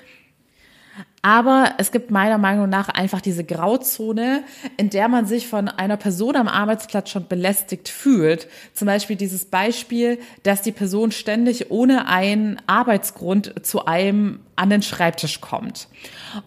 Aber 1.23 1.75
es 1.79 1.93
gibt 1.93 2.11
meiner 2.11 2.37
Meinung 2.37 2.69
nach 2.69 2.89
einfach 2.89 3.21
diese 3.21 3.45
Grauzone, 3.45 4.43
in 4.77 4.91
der 4.91 5.07
man 5.09 5.25
sich 5.25 5.47
von 5.47 5.69
einer 5.69 5.97
Person 5.97 6.35
am 6.35 6.49
Arbeitsplatz 6.49 7.11
schon 7.11 7.29
belästigt 7.29 7.89
fühlt. 7.89 8.49
Zum 8.75 8.87
Beispiel 8.87 9.15
dieses 9.15 9.45
Beispiel, 9.45 10.19
dass 10.43 10.63
die 10.63 10.73
Person 10.73 11.13
ständig 11.13 11.71
ohne 11.71 12.09
einen 12.09 12.61
Arbeitsgrund 12.67 13.65
zu 13.65 13.87
einem 13.87 14.41
an 14.57 14.69
den 14.69 14.83
Schreibtisch 14.83 15.41
kommt. 15.41 15.89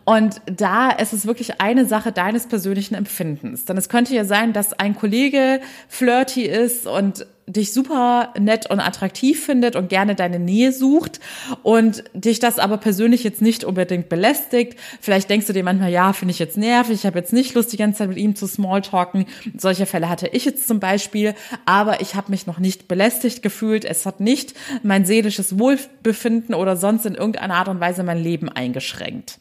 Und 0.04 0.42
da 0.46 0.90
ist 0.90 1.14
es 1.14 1.26
wirklich 1.26 1.62
eine 1.62 1.86
Sache 1.86 2.12
deines 2.12 2.48
persönlichen 2.48 2.96
Empfindens. 2.96 3.64
Denn 3.64 3.78
es 3.78 3.90
könnte 3.90 4.14
ja 4.14 4.26
sein, 4.26 4.52
dass 4.52 4.74
ein 4.74 4.96
Kollege 4.96 5.62
flirty 5.88 6.44
ist 6.44 6.86
und 6.86 7.26
dich 7.48 7.74
super 7.74 8.34
nett 8.40 8.70
und 8.70 8.80
attraktiv 8.80 9.46
findet 9.46 9.76
und 9.76 9.90
gerne 9.90 10.16
deine 10.16 10.40
Nähe 10.40 10.72
sucht 10.72 11.20
und 11.62 12.04
dich 12.14 12.40
das 12.40 12.58
aber 12.58 12.78
persönlich 12.78 13.24
jetzt 13.24 13.42
nicht 13.42 13.64
unbedingt 13.64 14.10
belästigt. 14.10 14.80
Vielleicht 15.00 15.30
denkst 15.30 15.46
du 15.46 15.54
dir 15.54 15.64
manchmal, 15.64 15.92
ja, 15.92 16.14
finde 16.14 16.32
ich 16.32 16.40
jetzt 16.40 16.58
nervig, 16.58 16.96
ich 16.96 17.06
habe 17.06 17.20
jetzt 17.20 17.34
nicht 17.34 17.54
Lust, 17.54 17.72
die 17.72 17.78
ganze 17.78 18.00
Zeit 18.00 18.10
mit 18.10 18.18
ihm 18.18 18.36
zu 18.36 18.48
smalltalken. 18.48 19.26
Solche 19.58 19.86
Fälle 19.86 20.10
hatte 20.10 20.28
ich 20.28 20.46
jetzt 20.46 20.68
zum 20.68 20.80
Beispiel, 20.80 21.36
aber 21.66 22.02
ich 22.02 22.16
habe 22.16 22.32
mich 22.32 22.48
noch 22.48 22.58
nicht 22.58 22.88
belästigt 22.88 23.44
gefühlt. 23.44 23.86
Es 23.86 24.06
hat 24.06 24.20
nicht 24.20 24.56
mein 24.82 25.06
seelisches 25.06 25.60
Wohlbefinden 25.60 26.56
oder 26.56 26.76
sonst 26.76 27.06
in 27.06 27.16
irgendeiner 27.16 27.56
Art 27.56 27.68
und 27.68 27.80
Weise 27.80 28.04
mein 28.04 28.22
Leben 28.22 28.50
eingeschränkt. 28.50 29.40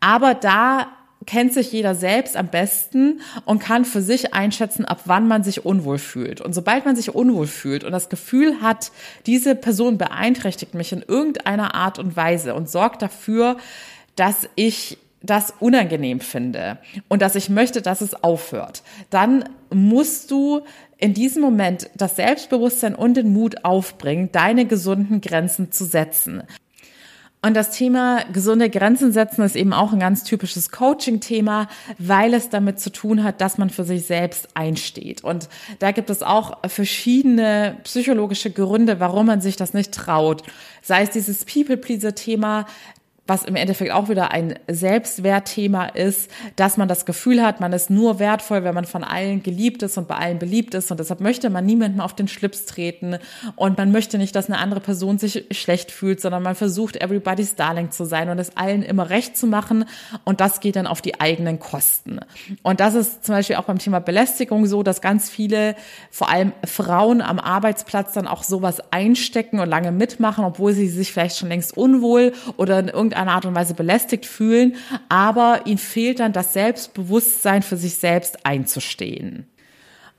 Aber 0.00 0.34
da 0.34 0.88
kennt 1.28 1.52
sich 1.52 1.72
jeder 1.72 1.94
selbst 1.94 2.38
am 2.38 2.48
besten 2.48 3.20
und 3.44 3.58
kann 3.58 3.84
für 3.84 4.00
sich 4.00 4.32
einschätzen, 4.32 4.86
ab 4.86 5.02
wann 5.04 5.28
man 5.28 5.44
sich 5.44 5.66
unwohl 5.66 5.98
fühlt. 5.98 6.40
Und 6.40 6.54
sobald 6.54 6.86
man 6.86 6.96
sich 6.96 7.14
unwohl 7.14 7.46
fühlt 7.46 7.84
und 7.84 7.92
das 7.92 8.08
Gefühl 8.08 8.62
hat, 8.62 8.90
diese 9.26 9.54
Person 9.54 9.98
beeinträchtigt 9.98 10.72
mich 10.72 10.90
in 10.90 11.04
irgendeiner 11.06 11.74
Art 11.74 11.98
und 11.98 12.16
Weise 12.16 12.54
und 12.54 12.70
sorgt 12.70 13.02
dafür, 13.02 13.58
dass 14.16 14.48
ich 14.54 14.96
das 15.22 15.52
unangenehm 15.60 16.20
finde 16.20 16.78
und 17.08 17.20
dass 17.20 17.34
ich 17.34 17.50
möchte, 17.50 17.82
dass 17.82 18.00
es 18.00 18.24
aufhört, 18.24 18.82
dann 19.10 19.44
musst 19.68 20.30
du 20.30 20.62
in 20.96 21.12
diesem 21.12 21.42
Moment 21.42 21.90
das 21.94 22.16
Selbstbewusstsein 22.16 22.94
und 22.94 23.18
den 23.18 23.34
Mut 23.34 23.66
aufbringen, 23.66 24.30
deine 24.32 24.64
gesunden 24.64 25.20
Grenzen 25.20 25.72
zu 25.72 25.84
setzen. 25.84 26.42
Und 27.40 27.54
das 27.54 27.70
Thema 27.70 28.24
gesunde 28.32 28.68
Grenzen 28.68 29.12
setzen 29.12 29.42
ist 29.42 29.54
eben 29.54 29.72
auch 29.72 29.92
ein 29.92 30.00
ganz 30.00 30.24
typisches 30.24 30.72
Coaching-Thema, 30.72 31.68
weil 31.96 32.34
es 32.34 32.50
damit 32.50 32.80
zu 32.80 32.90
tun 32.90 33.22
hat, 33.22 33.40
dass 33.40 33.58
man 33.58 33.70
für 33.70 33.84
sich 33.84 34.06
selbst 34.06 34.48
einsteht. 34.54 35.22
Und 35.22 35.48
da 35.78 35.92
gibt 35.92 36.10
es 36.10 36.24
auch 36.24 36.58
verschiedene 36.68 37.78
psychologische 37.84 38.50
Gründe, 38.50 38.98
warum 38.98 39.26
man 39.26 39.40
sich 39.40 39.54
das 39.54 39.72
nicht 39.72 39.92
traut. 39.92 40.42
Sei 40.82 41.02
es 41.02 41.10
dieses 41.10 41.44
People-Pleaser-Thema, 41.44 42.66
was 43.28 43.44
im 43.44 43.56
Endeffekt 43.56 43.92
auch 43.92 44.08
wieder 44.08 44.30
ein 44.30 44.54
Selbstwertthema 44.68 45.84
ist, 45.84 46.30
dass 46.56 46.78
man 46.78 46.88
das 46.88 47.04
Gefühl 47.04 47.42
hat, 47.44 47.60
man 47.60 47.74
ist 47.74 47.90
nur 47.90 48.18
wertvoll, 48.18 48.64
wenn 48.64 48.74
man 48.74 48.86
von 48.86 49.04
allen 49.04 49.42
geliebt 49.42 49.82
ist 49.82 49.98
und 49.98 50.08
bei 50.08 50.16
allen 50.16 50.38
beliebt 50.38 50.72
ist. 50.72 50.90
Und 50.90 50.98
deshalb 50.98 51.20
möchte 51.20 51.50
man 51.50 51.66
niemandem 51.66 52.00
auf 52.00 52.14
den 52.14 52.26
Schlips 52.26 52.64
treten. 52.64 53.18
Und 53.54 53.76
man 53.76 53.92
möchte 53.92 54.16
nicht, 54.16 54.34
dass 54.34 54.46
eine 54.46 54.58
andere 54.58 54.80
Person 54.80 55.18
sich 55.18 55.44
schlecht 55.50 55.90
fühlt, 55.90 56.22
sondern 56.22 56.42
man 56.42 56.54
versucht, 56.54 56.96
everybody's 56.96 57.54
darling 57.54 57.90
zu 57.90 58.06
sein 58.06 58.30
und 58.30 58.38
es 58.38 58.56
allen 58.56 58.82
immer 58.82 59.10
recht 59.10 59.36
zu 59.36 59.46
machen. 59.46 59.84
Und 60.24 60.40
das 60.40 60.60
geht 60.60 60.76
dann 60.76 60.86
auf 60.86 61.02
die 61.02 61.20
eigenen 61.20 61.60
Kosten. 61.60 62.20
Und 62.62 62.80
das 62.80 62.94
ist 62.94 63.26
zum 63.26 63.34
Beispiel 63.34 63.56
auch 63.56 63.64
beim 63.64 63.78
Thema 63.78 64.00
Belästigung 64.00 64.64
so, 64.64 64.82
dass 64.82 65.02
ganz 65.02 65.28
viele, 65.28 65.76
vor 66.10 66.30
allem 66.30 66.54
Frauen 66.64 67.20
am 67.20 67.38
Arbeitsplatz 67.38 68.14
dann 68.14 68.26
auch 68.26 68.42
sowas 68.42 68.80
einstecken 68.90 69.60
und 69.60 69.68
lange 69.68 69.92
mitmachen, 69.92 70.46
obwohl 70.46 70.72
sie 70.72 70.88
sich 70.88 71.12
vielleicht 71.12 71.36
schon 71.36 71.50
längst 71.50 71.76
unwohl 71.76 72.32
oder 72.56 72.78
in 72.78 72.88
irgendeiner 72.88 73.17
irgendeiner 73.18 73.34
Art 73.34 73.46
und 73.46 73.54
Weise 73.54 73.74
belästigt 73.74 74.26
fühlen, 74.26 74.76
aber 75.08 75.62
ihnen 75.66 75.78
fehlt 75.78 76.20
dann 76.20 76.32
das 76.32 76.52
Selbstbewusstsein 76.52 77.62
für 77.62 77.76
sich 77.76 77.96
selbst 77.96 78.46
einzustehen. 78.46 79.46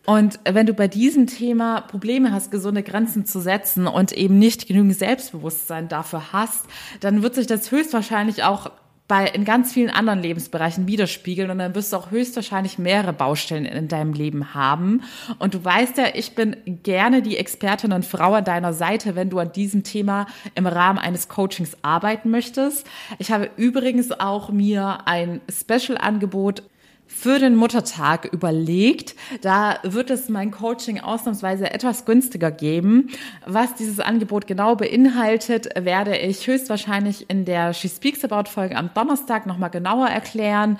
Und 0.06 0.40
wenn 0.44 0.66
du 0.66 0.74
bei 0.74 0.88
diesem 0.88 1.28
Thema 1.28 1.82
Probleme 1.82 2.32
hast, 2.32 2.52
gesunde 2.52 2.84
Grenzen 2.84 3.26
zu 3.26 3.40
setzen 3.40 3.86
und 3.86 4.12
eben 4.12 4.40
nicht 4.40 4.68
genügend 4.68 4.98
Selbstbewusstsein 4.98 5.88
dafür 5.88 6.34
hast, 6.34 6.66
dann 7.00 7.22
wird 7.22 7.36
sich 7.36 7.48
das 7.48 7.70
höchstwahrscheinlich 7.70 8.44
auch 8.44 8.72
bei, 9.10 9.26
in 9.26 9.44
ganz 9.44 9.74
vielen 9.74 9.90
anderen 9.90 10.22
Lebensbereichen 10.22 10.88
widerspiegeln 10.88 11.50
und 11.50 11.58
dann 11.58 11.74
wirst 11.74 11.92
du 11.92 11.98
auch 11.98 12.12
höchstwahrscheinlich 12.12 12.78
mehrere 12.78 13.12
Baustellen 13.12 13.66
in 13.66 13.88
deinem 13.88 14.14
Leben 14.14 14.54
haben. 14.54 15.02
Und 15.40 15.56
du 15.56 15.66
weißt 15.66 15.98
ja, 15.98 16.06
ich 16.14 16.36
bin 16.36 16.56
gerne 16.84 17.24
die 17.24 17.36
Expertin 17.36 17.92
und 17.92 18.06
Frau 18.06 18.36
an 18.36 18.44
deiner 18.44 18.72
Seite, 18.72 19.16
wenn 19.16 19.32
du 19.32 19.40
an 19.40 19.52
diesem 19.52 19.84
Thema 19.84 20.28
im 20.54 20.68
Rahmen 20.68 21.00
eines 21.00 21.28
Coachings 21.28 21.76
arbeiten 21.82 22.30
möchtest. 22.30 22.86
Ich 23.18 23.32
habe 23.32 23.50
übrigens 23.58 24.12
auch 24.12 24.52
mir 24.52 25.00
ein 25.06 25.42
Special-Angebot 25.50 26.62
für 27.10 27.40
den 27.40 27.56
Muttertag 27.56 28.26
überlegt. 28.32 29.16
Da 29.42 29.80
wird 29.84 30.12
es 30.12 30.30
mein 30.30 30.52
Coaching 30.52 31.02
ausnahmsweise 31.02 31.74
etwas 31.74 32.06
günstiger 32.06 32.52
geben. 32.52 33.10
Was 33.46 33.74
dieses 33.74 34.00
Angebot 34.00 34.46
genau 34.48 34.76
beinhaltet, 34.76 35.70
werde 35.76 36.16
ich 36.18 36.46
höchstwahrscheinlich 36.48 37.30
in 37.30 37.44
der 37.46 37.74
She 37.74 37.90
Speaks 37.90 38.24
About 38.24 38.50
Folge 38.50 38.78
am 38.78 38.92
Donnerstag 38.94 39.48
nochmal 39.48 39.72
genauer 39.72 40.08
erklären 40.08 40.78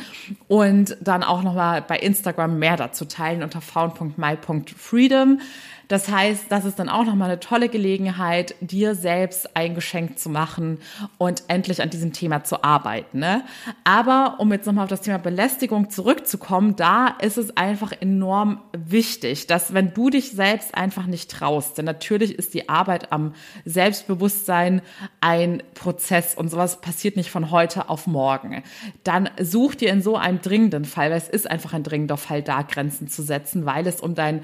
und 0.48 0.96
dann 1.02 1.24
auch 1.24 1.42
nochmal 1.42 1.82
bei 1.82 1.98
Instagram 1.98 2.60
mehr 2.60 2.78
dazu 2.78 3.06
teilen 3.06 3.42
unter 3.44 3.60
faun.my.freedom. 3.60 5.42
Das 5.90 6.08
heißt, 6.08 6.46
das 6.50 6.66
ist 6.66 6.78
dann 6.78 6.88
auch 6.88 7.04
nochmal 7.04 7.32
eine 7.32 7.40
tolle 7.40 7.68
Gelegenheit, 7.68 8.54
dir 8.62 8.94
selbst 8.94 9.58
ein 9.58 9.74
Geschenk 9.74 10.20
zu 10.20 10.30
machen 10.30 10.78
und 11.18 11.44
endlich 11.48 11.82
an 11.82 11.90
diesem 11.90 12.14
Thema 12.14 12.44
zu 12.44 12.64
arbeiten. 12.64 13.20
Ne? 13.20 13.44
Aber 13.84 14.36
um 14.38 14.54
jetzt 14.54 14.68
nochmal 14.68 14.84
auf 14.84 14.90
das 14.90 15.02
Thema 15.02 15.18
Belästigung 15.18 15.90
zurückzukommen, 15.90 16.76
da 16.76 17.08
ist 17.08 17.38
es 17.40 17.58
einfach 17.58 17.92
enorm 17.92 18.62
wichtig, 18.72 19.48
dass 19.48 19.74
wenn 19.74 19.92
du 19.94 20.12
dich 20.12 20.32
selbst 20.32 20.76
einfach 20.76 21.08
nicht 21.08 21.32
traust, 21.32 21.80
denn 21.80 21.86
natürlich 21.86 22.38
ist 22.38 22.54
die 22.54 22.70
Arbeit 22.70 23.12
am 23.12 23.34
Selbstbewusstsein 23.66 24.84
ein 25.22 25.64
Prozess 25.74 26.36
und 26.36 26.52
sowas 26.52 26.82
passiert 26.82 27.16
nicht 27.16 27.32
von 27.32 27.50
heute 27.50 27.90
auf 27.90 28.06
morgen, 28.06 28.62
dann 29.04 29.28
such 29.42 29.74
dir 29.74 29.90
in 29.90 30.04
so 30.04 30.18
einem 30.18 30.40
dringenden 30.40 30.86
Fall, 30.86 31.10
weil 31.10 31.18
es 31.18 31.30
ist 31.30 31.50
einfach 31.50 31.74
ein 31.74 31.82
dringender 31.82 32.18
Fall, 32.18 32.44
da 32.44 32.62
Grenzen 32.62 33.08
zu 33.08 33.24
setzen, 33.24 33.66
weil 33.66 33.88
es 33.88 34.02
um 34.02 34.14
dein 34.14 34.44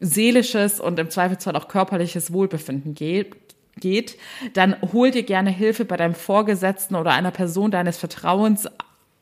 seelisches 0.00 0.80
und 0.80 0.98
im 0.98 1.10
Zweifelsfall 1.10 1.56
auch 1.56 1.68
körperliches 1.68 2.32
Wohlbefinden 2.32 2.94
geht, 2.94 3.36
geht, 3.78 4.16
dann 4.54 4.76
hol 4.92 5.10
dir 5.10 5.22
gerne 5.22 5.50
Hilfe 5.50 5.84
bei 5.84 5.96
deinem 5.96 6.14
Vorgesetzten 6.14 6.94
oder 6.94 7.12
einer 7.12 7.30
Person 7.30 7.70
deines 7.70 7.98
Vertrauens 7.98 8.68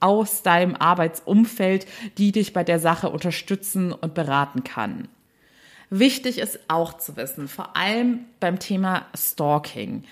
aus 0.01 0.43
deinem 0.43 0.77
Arbeitsumfeld, 0.77 1.87
die 2.19 2.31
dich 2.31 2.53
bei 2.53 2.63
der 2.63 2.79
Sache 2.79 3.09
unterstützen 3.09 3.93
und 3.93 4.15
beraten 4.15 4.63
kann. 4.63 5.09
Wichtig 5.91 6.39
ist 6.39 6.59
auch 6.69 6.99
zu 6.99 7.17
wissen, 7.17 7.49
vor 7.49 7.77
allem 7.77 8.21
beim 8.41 8.59
Thema 8.59 9.07
Stalking. 9.17 10.05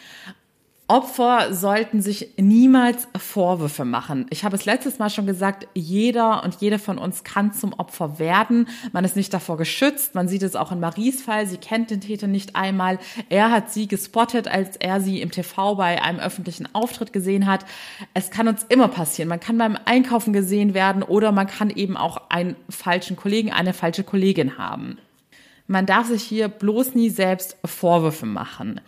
Opfer 0.93 1.55
sollten 1.55 2.03
sich 2.03 2.35
niemals 2.37 3.09
Vorwürfe 3.17 3.87
machen. 3.87 4.27
Ich 4.29 4.45
habe 4.45 4.57
es 4.57 4.67
letztes 4.67 4.99
Mal 4.99 5.09
schon 5.09 5.25
gesagt, 5.25 5.67
jeder 5.73 6.45
und 6.45 6.57
jede 6.57 6.79
von 6.79 6.99
uns 6.99 7.25
kann 7.25 7.55
zum 7.55 7.73
Opfer 7.73 8.19
werden. 8.19 8.69
Man 8.93 9.03
ist 9.03 9.17
nicht 9.17 9.33
davor 9.33 9.57
geschützt. 9.57 10.15
Man 10.15 10.29
sieht 10.29 10.43
es 10.43 10.55
auch 10.55 10.71
in 10.71 10.81
Maries 10.81 11.23
Fall. 11.23 11.47
Sie 11.47 11.57
kennt 11.57 11.91
den 11.91 12.03
Täter 12.03 12.27
nicht 12.27 12.57
einmal. 12.57 12.99
Er 13.31 13.51
hat 13.51 13.73
sie 13.73 13.89
gespottet, 13.89 14.49
als 14.49 14.77
er 14.77 15.01
sie 15.01 15.23
im 15.23 15.31
TV 15.31 15.77
bei 15.77 16.03
einem 16.03 16.19
öffentlichen 16.19 16.69
Auftritt 16.75 17.15
gesehen 17.15 17.47
hat. 17.47 17.65
Es 18.13 18.31
kann 18.31 18.47
uns 18.47 18.67
immer 18.69 18.89
passieren. 18.89 19.31
Man 19.31 19.41
kann 19.41 19.57
beim 19.57 19.79
Einkaufen 19.87 20.35
gesehen 20.35 20.75
werden 20.75 21.03
oder 21.03 21.33
man 21.33 21.47
kann 21.47 21.71
eben 21.71 21.97
auch 21.97 22.21
einen 22.29 22.55
falschen 22.69 23.17
Kollegen, 23.17 23.51
eine 23.51 23.73
falsche 23.73 24.05
Kollegin 24.05 24.59
haben. 24.59 24.99
Man 25.67 25.87
darf 25.87 26.09
sich 26.09 26.23
hier 26.23 26.49
bloß 26.49 26.95
nie 26.95 27.09
selbst 27.09 27.57
Vorwürfe 27.65 28.27
machen 28.27 28.83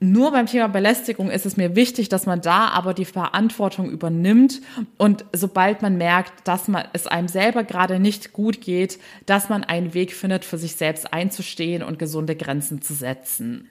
nur 0.00 0.30
beim 0.30 0.46
Thema 0.46 0.68
Belästigung 0.68 1.30
ist 1.30 1.44
es 1.44 1.56
mir 1.56 1.74
wichtig, 1.74 2.08
dass 2.08 2.26
man 2.26 2.40
da 2.40 2.68
aber 2.68 2.94
die 2.94 3.04
Verantwortung 3.04 3.90
übernimmt 3.90 4.60
und 4.96 5.24
sobald 5.32 5.82
man 5.82 5.98
merkt, 5.98 6.46
dass 6.46 6.68
man 6.68 6.86
es 6.92 7.06
einem 7.06 7.28
selber 7.28 7.64
gerade 7.64 7.98
nicht 7.98 8.32
gut 8.32 8.60
geht, 8.60 9.00
dass 9.26 9.48
man 9.48 9.64
einen 9.64 9.94
Weg 9.94 10.12
findet, 10.12 10.44
für 10.44 10.58
sich 10.58 10.76
selbst 10.76 11.12
einzustehen 11.12 11.82
und 11.82 11.98
gesunde 11.98 12.36
Grenzen 12.36 12.80
zu 12.80 12.94
setzen. 12.94 13.68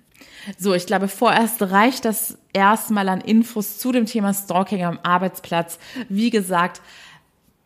So, 0.58 0.74
ich 0.74 0.86
glaube, 0.86 1.08
vorerst 1.08 1.62
reicht 1.62 2.06
das 2.06 2.38
erstmal 2.52 3.08
an 3.10 3.22
Infos 3.22 3.78
zu 3.78 3.92
dem 3.92 4.06
Thema 4.06 4.34
Stalking 4.34 4.84
am 4.84 5.00
Arbeitsplatz. 5.04 5.80
Wie 6.10 6.30
gesagt, 6.30 6.82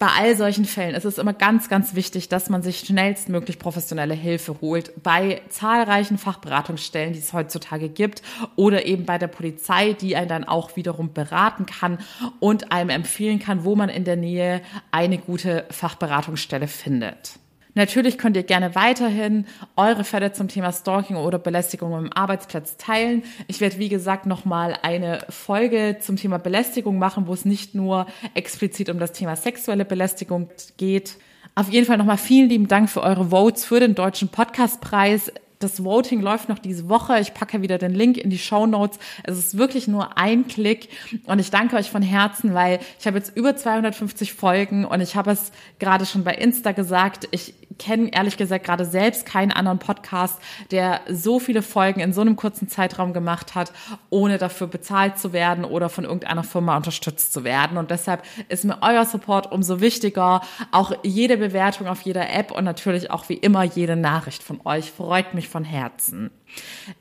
bei 0.01 0.07
all 0.07 0.35
solchen 0.35 0.65
Fällen 0.65 0.95
ist 0.95 1.05
es 1.05 1.19
immer 1.19 1.31
ganz, 1.31 1.69
ganz 1.69 1.93
wichtig, 1.93 2.27
dass 2.27 2.49
man 2.49 2.63
sich 2.63 2.79
schnellstmöglich 2.79 3.59
professionelle 3.59 4.15
Hilfe 4.15 4.59
holt. 4.59 4.91
Bei 5.03 5.43
zahlreichen 5.49 6.17
Fachberatungsstellen, 6.17 7.13
die 7.13 7.19
es 7.19 7.33
heutzutage 7.33 7.87
gibt, 7.87 8.23
oder 8.55 8.87
eben 8.87 9.05
bei 9.05 9.19
der 9.19 9.27
Polizei, 9.27 9.93
die 9.93 10.15
einen 10.15 10.27
dann 10.27 10.43
auch 10.43 10.75
wiederum 10.75 11.13
beraten 11.13 11.67
kann 11.67 11.99
und 12.39 12.71
einem 12.71 12.89
empfehlen 12.89 13.37
kann, 13.37 13.63
wo 13.63 13.75
man 13.75 13.89
in 13.89 14.03
der 14.03 14.15
Nähe 14.15 14.61
eine 14.89 15.19
gute 15.19 15.65
Fachberatungsstelle 15.69 16.67
findet. 16.67 17.33
Natürlich 17.73 18.17
könnt 18.17 18.35
ihr 18.35 18.43
gerne 18.43 18.75
weiterhin 18.75 19.45
eure 19.77 20.03
Fälle 20.03 20.33
zum 20.33 20.49
Thema 20.49 20.73
Stalking 20.73 21.15
oder 21.15 21.39
Belästigung 21.39 21.93
am 21.93 22.09
Arbeitsplatz 22.13 22.75
teilen. 22.77 23.23
Ich 23.47 23.61
werde, 23.61 23.77
wie 23.77 23.89
gesagt, 23.89 24.25
nochmal 24.25 24.77
eine 24.81 25.25
Folge 25.29 25.97
zum 26.01 26.17
Thema 26.17 26.37
Belästigung 26.37 26.99
machen, 26.99 27.27
wo 27.27 27.33
es 27.33 27.45
nicht 27.45 27.73
nur 27.73 28.07
explizit 28.33 28.89
um 28.89 28.99
das 28.99 29.13
Thema 29.13 29.35
sexuelle 29.35 29.85
Belästigung 29.85 30.49
geht. 30.77 31.17
Auf 31.55 31.69
jeden 31.69 31.85
Fall 31.85 31.97
nochmal 31.97 32.17
vielen 32.17 32.49
lieben 32.49 32.67
Dank 32.67 32.89
für 32.89 33.01
eure 33.01 33.31
Votes 33.31 33.63
für 33.63 33.79
den 33.79 33.95
Deutschen 33.95 34.29
Podcastpreis. 34.29 35.31
Das 35.59 35.83
Voting 35.83 36.21
läuft 36.21 36.49
noch 36.49 36.59
diese 36.59 36.89
Woche. 36.89 37.19
Ich 37.19 37.33
packe 37.33 37.61
wieder 37.61 37.77
den 37.77 37.93
Link 37.93 38.17
in 38.17 38.29
die 38.29 38.39
Show 38.39 38.65
Notes. 38.65 38.99
Es 39.23 39.37
ist 39.37 39.57
wirklich 39.57 39.87
nur 39.87 40.17
ein 40.17 40.47
Klick 40.47 40.89
und 41.25 41.39
ich 41.39 41.51
danke 41.51 41.75
euch 41.75 41.91
von 41.91 42.01
Herzen, 42.01 42.53
weil 42.53 42.79
ich 42.99 43.05
habe 43.05 43.17
jetzt 43.17 43.35
über 43.37 43.55
250 43.55 44.33
Folgen 44.33 44.85
und 44.85 45.01
ich 45.01 45.15
habe 45.15 45.31
es 45.31 45.51
gerade 45.77 46.05
schon 46.05 46.23
bei 46.23 46.33
Insta 46.33 46.71
gesagt. 46.71 47.27
Ich 47.31 47.53
kenne 47.77 48.09
ehrlich 48.13 48.37
gesagt 48.37 48.65
gerade 48.65 48.85
selbst 48.85 49.25
keinen 49.25 49.51
anderen 49.51 49.79
Podcast, 49.79 50.39
der 50.71 51.01
so 51.09 51.39
viele 51.39 51.61
Folgen 51.61 51.99
in 51.99 52.13
so 52.13 52.21
einem 52.21 52.35
kurzen 52.35 52.67
Zeitraum 52.67 53.13
gemacht 53.13 53.55
hat, 53.55 53.71
ohne 54.09 54.37
dafür 54.37 54.67
bezahlt 54.67 55.17
zu 55.17 55.33
werden 55.33 55.65
oder 55.65 55.89
von 55.89 56.03
irgendeiner 56.03 56.43
Firma 56.43 56.77
unterstützt 56.77 57.33
zu 57.33 57.43
werden. 57.43 57.77
Und 57.77 57.91
deshalb 57.91 58.23
ist 58.49 58.65
mir 58.65 58.77
euer 58.81 59.05
Support 59.05 59.51
umso 59.51 59.81
wichtiger. 59.81 60.41
Auch 60.71 60.93
jede 61.03 61.37
Bewertung 61.37 61.87
auf 61.87 62.01
jeder 62.01 62.29
App 62.33 62.51
und 62.51 62.63
natürlich 62.63 63.11
auch 63.11 63.29
wie 63.29 63.35
immer 63.35 63.63
jede 63.63 63.95
Nachricht 63.95 64.43
von 64.43 64.61
euch 64.65 64.91
freut 64.91 65.33
mich 65.33 65.49
von 65.49 65.63
Herzen. 65.63 66.31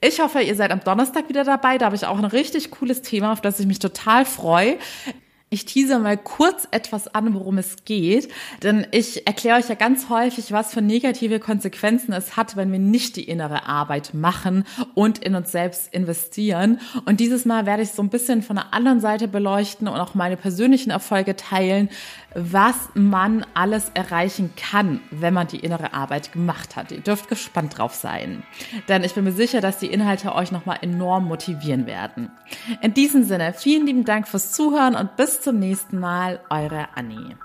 Ich 0.01 0.21
hoffe, 0.21 0.41
ihr 0.41 0.55
seid 0.55 0.71
am 0.71 0.81
Donnerstag 0.81 1.29
wieder 1.29 1.45
dabei. 1.45 1.79
Da 1.79 1.87
habe 1.87 1.97
ich 1.97 2.07
auch 2.07 2.19
ein 2.19 2.25
richtig 2.25 2.71
cooles 2.71 3.03
Thema, 3.03 3.33
auf 3.33 3.41
das 3.41 3.61
ich 3.61 3.67
mich 3.67 3.79
total 3.79 4.25
freue. 4.25 4.77
Ich 5.53 5.65
tease 5.65 5.99
mal 5.99 6.17
kurz 6.17 6.69
etwas 6.71 7.13
an, 7.13 7.35
worum 7.35 7.59
es 7.59 7.85
geht, 7.85 8.33
denn 8.63 8.87
ich 8.93 9.27
erkläre 9.27 9.59
euch 9.59 9.69
ja 9.69 9.75
ganz 9.75 10.09
häufig, 10.09 10.53
was 10.53 10.73
für 10.73 10.81
negative 10.81 11.41
Konsequenzen 11.41 12.13
es 12.13 12.37
hat, 12.37 12.57
wenn 12.57 12.71
wir 12.71 12.79
nicht 12.79 13.17
die 13.17 13.25
innere 13.25 13.67
Arbeit 13.67 14.15
machen 14.15 14.63
und 14.95 15.19
in 15.19 15.35
uns 15.35 15.51
selbst 15.51 15.93
investieren. 15.93 16.79
Und 17.05 17.19
dieses 17.19 17.47
Mal 17.47 17.67
werde 17.67 17.83
ich 17.83 17.91
so 17.91 18.01
ein 18.01 18.11
bisschen 18.11 18.43
von 18.43 18.55
der 18.55 18.73
anderen 18.73 19.01
Seite 19.01 19.27
beleuchten 19.27 19.89
und 19.89 19.99
auch 19.99 20.15
meine 20.15 20.37
persönlichen 20.37 20.91
Erfolge 20.91 21.35
teilen, 21.35 21.89
was 22.37 22.77
man 22.95 23.45
alles 23.53 23.91
erreichen 23.95 24.53
kann, 24.57 25.01
wenn 25.11 25.35
man 25.35 25.49
die 25.49 25.59
innere 25.59 25.95
Arbeit 25.95 26.31
gemacht 26.31 26.77
hat. 26.77 26.93
Ihr 26.93 27.01
dürft 27.01 27.29
gespannt 27.29 27.77
drauf 27.77 27.95
sein, 27.95 28.45
denn 28.89 29.03
ich 29.03 29.15
bin 29.15 29.25
mir 29.25 29.33
sicher, 29.33 29.61
dass 29.61 29.79
die 29.79 29.89
Inhalte 29.89 30.33
euch 30.33 30.53
nochmal 30.53 30.79
enorm 30.83 31.25
motivieren 31.25 31.87
werden. 31.87 32.31
In 32.83 32.95
diesem 32.95 33.25
Sinne, 33.25 33.53
vielen 33.53 33.85
lieben 33.85 34.05
Dank 34.05 34.29
fürs 34.29 34.53
Zuhören 34.53 34.95
und 34.95 35.17
zum 35.41 35.59
nächsten 35.59 35.99
Mal, 35.99 36.41
eure 36.51 36.89
Annie. 36.95 37.37